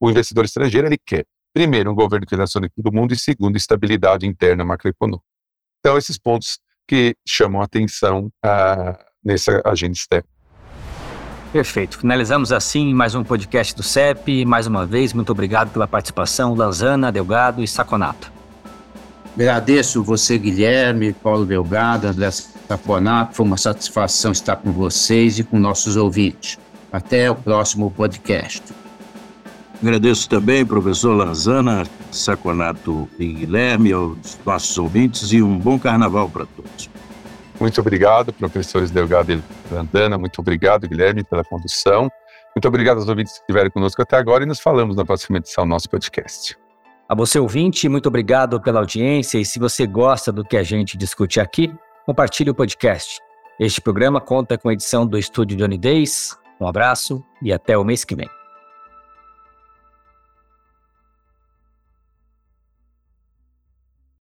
O 0.00 0.10
investidor 0.10 0.44
estrangeiro 0.44 0.88
ele 0.88 0.98
quer, 0.98 1.24
primeiro, 1.54 1.90
um 1.90 1.94
governo 1.94 2.26
que 2.26 2.34
relacione 2.34 2.68
todo 2.68 2.92
mundo 2.92 3.14
e 3.14 3.18
segundo, 3.18 3.56
estabilidade 3.56 4.26
interna 4.26 4.64
macroeconômica. 4.64 5.24
Então, 5.78 5.96
esses 5.96 6.18
pontos 6.18 6.58
que 6.88 7.14
chamam 7.26 7.60
a 7.60 7.64
atenção 7.64 8.30
uh, 8.44 9.04
nessa 9.24 9.62
agenda 9.64 9.92
externa. 9.92 10.28
Perfeito. 11.52 11.98
Finalizamos 11.98 12.50
assim 12.50 12.92
mais 12.92 13.14
um 13.14 13.22
podcast 13.22 13.76
do 13.76 13.82
CEP. 13.82 14.44
Mais 14.44 14.66
uma 14.66 14.84
vez, 14.84 15.12
muito 15.12 15.30
obrigado 15.30 15.72
pela 15.72 15.86
participação, 15.86 16.54
Lanzana, 16.54 17.12
Delgado 17.12 17.62
e 17.62 17.68
Saconato. 17.68 18.32
Agradeço 19.34 20.02
você, 20.02 20.36
Guilherme, 20.36 21.12
Paulo 21.12 21.46
Delgado, 21.46 22.08
André 22.08 22.30
Saconato. 22.68 23.34
Foi 23.34 23.46
uma 23.46 23.56
satisfação 23.56 24.32
estar 24.32 24.56
com 24.56 24.72
vocês 24.72 25.38
e 25.38 25.44
com 25.44 25.58
nossos 25.58 25.96
ouvintes. 25.96 26.58
Até 26.92 27.30
o 27.30 27.34
próximo 27.34 27.90
podcast. 27.90 28.62
Agradeço 29.82 30.28
também, 30.28 30.64
professor 30.64 31.14
Lanzana, 31.14 31.84
Saconato 32.10 33.08
e 33.18 33.26
Guilherme, 33.26 33.92
aos 33.92 34.38
nossos 34.46 34.78
ouvintes 34.78 35.32
e 35.32 35.42
um 35.42 35.58
bom 35.58 35.78
carnaval 35.78 36.28
para 36.28 36.46
todos. 36.46 36.88
Muito 37.60 37.80
obrigado, 37.80 38.32
professores 38.32 38.90
Delgado 38.90 39.32
e 39.32 39.42
Lanzana. 39.70 40.16
Muito 40.16 40.40
obrigado, 40.40 40.88
Guilherme, 40.88 41.22
pela 41.24 41.44
condução. 41.44 42.08
Muito 42.54 42.68
obrigado 42.68 42.98
aos 42.98 43.08
ouvintes 43.08 43.34
que 43.34 43.40
estiveram 43.40 43.70
conosco 43.70 44.00
até 44.00 44.16
agora 44.16 44.44
e 44.44 44.46
nos 44.46 44.60
falamos 44.60 44.96
na 44.96 45.04
próxima 45.04 45.38
edição 45.38 45.64
do 45.64 45.70
nosso 45.70 45.90
podcast. 45.90 46.56
A 47.08 47.14
você 47.14 47.38
ouvinte, 47.38 47.88
muito 47.88 48.06
obrigado 48.06 48.60
pela 48.60 48.80
audiência 48.80 49.38
e 49.38 49.44
se 49.44 49.58
você 49.58 49.86
gosta 49.86 50.32
do 50.32 50.42
que 50.44 50.56
a 50.56 50.62
gente 50.62 50.96
discute 50.96 51.38
aqui, 51.38 51.70
compartilhe 52.04 52.50
o 52.50 52.54
podcast. 52.54 53.20
Este 53.58 53.80
programa 53.80 54.20
conta 54.20 54.58
com 54.58 54.68
a 54.68 54.72
edição 54.72 55.06
do 55.06 55.18
estúdio 55.18 55.56
Johnny 55.56 55.78
Days. 55.78 56.36
Um 56.60 56.66
abraço 56.66 57.24
e 57.42 57.52
até 57.52 57.76
o 57.76 57.84
mês 57.84 58.04
que 58.04 58.14
vem. 58.14 58.28